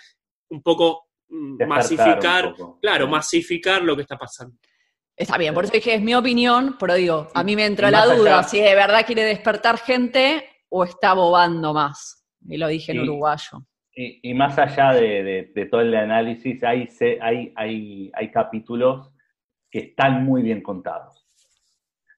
[0.50, 2.80] un poco mm, Despertar masificar, un poco.
[2.82, 4.58] claro, masificar lo que está pasando.
[5.22, 7.92] Está bien, por eso dije, es mi opinión, pero digo, a mí me entra Y
[7.92, 12.26] la duda allá- si de verdad quiere despertar gente o está bobando más.
[12.48, 13.04] Y lo dije en Sí.
[13.04, 13.60] uruguayo.
[13.94, 16.88] Y, y más allá de, de- de todo el análisis, hay,
[17.22, 19.12] hay, hay, hay capítulos
[19.70, 21.18] que están muy bien contados.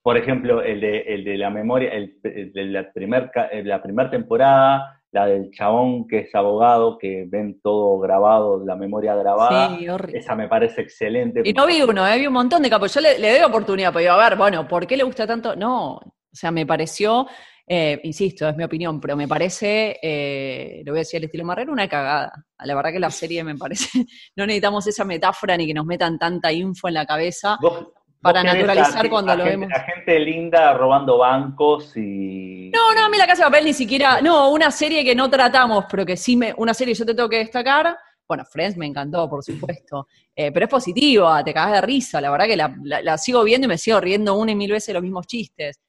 [0.02, 3.32] Por ejemplo, el de, el de la memoria, el, el de la primera
[3.64, 9.16] la primer temporada, la del chabón que es abogado, que ven todo grabado, la memoria
[9.16, 9.78] grabada.
[9.78, 10.20] Sí, horrible.
[10.20, 11.42] Esa me parece excelente.
[11.46, 12.94] Y no vi uno, eh, vi un montón de capos.
[12.94, 15.56] Yo le, le doy oportunidad, pero digo, a ver, bueno, ¿por qué le gusta tanto?
[15.56, 16.02] No, o
[16.36, 17.28] sea, me pareció,
[17.68, 21.46] eh, insisto, es mi opinión, pero me parece, eh, lo voy a decir al estilo
[21.46, 22.32] Marrero, una cagada.
[22.66, 23.88] La verdad que la serie me parece,
[24.36, 27.58] no necesitamos esa metáfora ni que nos metan tanta info en la cabeza.
[27.62, 27.88] Vos-
[28.24, 29.74] para naturalizar cuando a lo gente- vemos.
[29.74, 32.72] A gente linda robando bancos y...
[32.74, 35.30] No, no, a mí la casa de papel ni siquiera, no, una serie que no
[35.30, 37.96] tratamos, pero que sí me, una serie que yo te tengo que destacar,
[38.28, 42.32] bueno, Friends me encantó, por supuesto, eh, pero es positiva, te cagas de risa, la
[42.32, 44.94] verdad que la, la- la sigo viendo y me sigo riendo una y mil veces
[44.94, 45.80] los mismos chistes.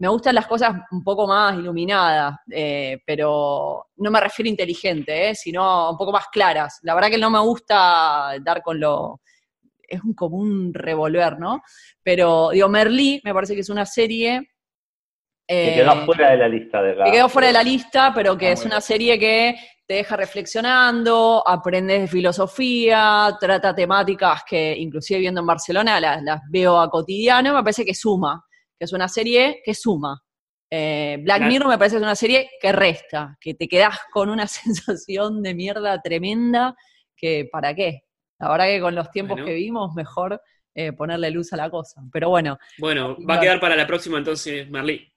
[0.00, 5.30] Me gustan las cosas un poco más iluminadas, eh, pero no me refiero a inteligente,
[5.30, 6.78] eh, sino un poco más claras.
[6.82, 9.20] La verdad que no me gusta dar con lo...
[9.88, 11.62] Es un, como un revolver, ¿no?
[12.02, 14.50] Pero, digo, Merlí me parece que es una serie...
[15.46, 18.36] Que eh, quedó fuera de la lista de que quedó fuera de la lista, pero
[18.36, 24.76] que Ah, es una serie que te deja reflexionando, aprendes de filosofía, trata temáticas que
[24.76, 28.44] inclusive viendo en Barcelona las, las veo a cotidiano, me parece que suma,
[28.78, 30.22] que es una serie que suma.
[30.70, 31.50] Eh, Black Claro.
[31.50, 35.42] Mirror me parece que es una serie que resta, que te quedás con una sensación
[35.42, 36.74] de mierda tremenda,
[37.16, 38.02] que ¿para qué?
[38.38, 39.46] La verdad que con los tiempos Bueno.
[39.46, 40.40] que vimos, mejor
[40.74, 42.00] eh, ponerle luz a la cosa.
[42.12, 45.12] Pero bueno, Bueno, va a quedar para la próxima entonces, Marley.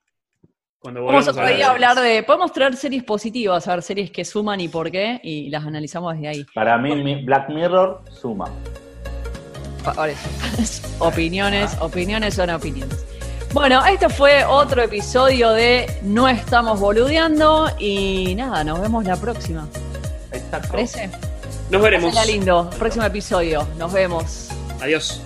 [0.78, 2.22] Cuando Vamos volvamos otro hablar a de- hablar de.
[2.24, 6.14] Podemos traer series positivas, a ver series que suman y por qué, y las analizamos
[6.14, 6.46] desde ahí.
[6.52, 8.50] Para mí, mi- Black Mirror suma.
[10.98, 13.04] Opiniones, opiniones son opiniones.
[13.52, 19.68] Bueno, este fue otro episodio de No estamos boludeando y nada, nos vemos la próxima.
[20.32, 20.68] Exacto.
[20.70, 21.10] ¿Parece?
[21.72, 22.14] Nos veremos.
[22.14, 22.70] Pásenla lindo.
[22.78, 23.66] Próximo episodio.
[23.78, 24.48] Nos vemos.
[24.78, 25.22] Adiós.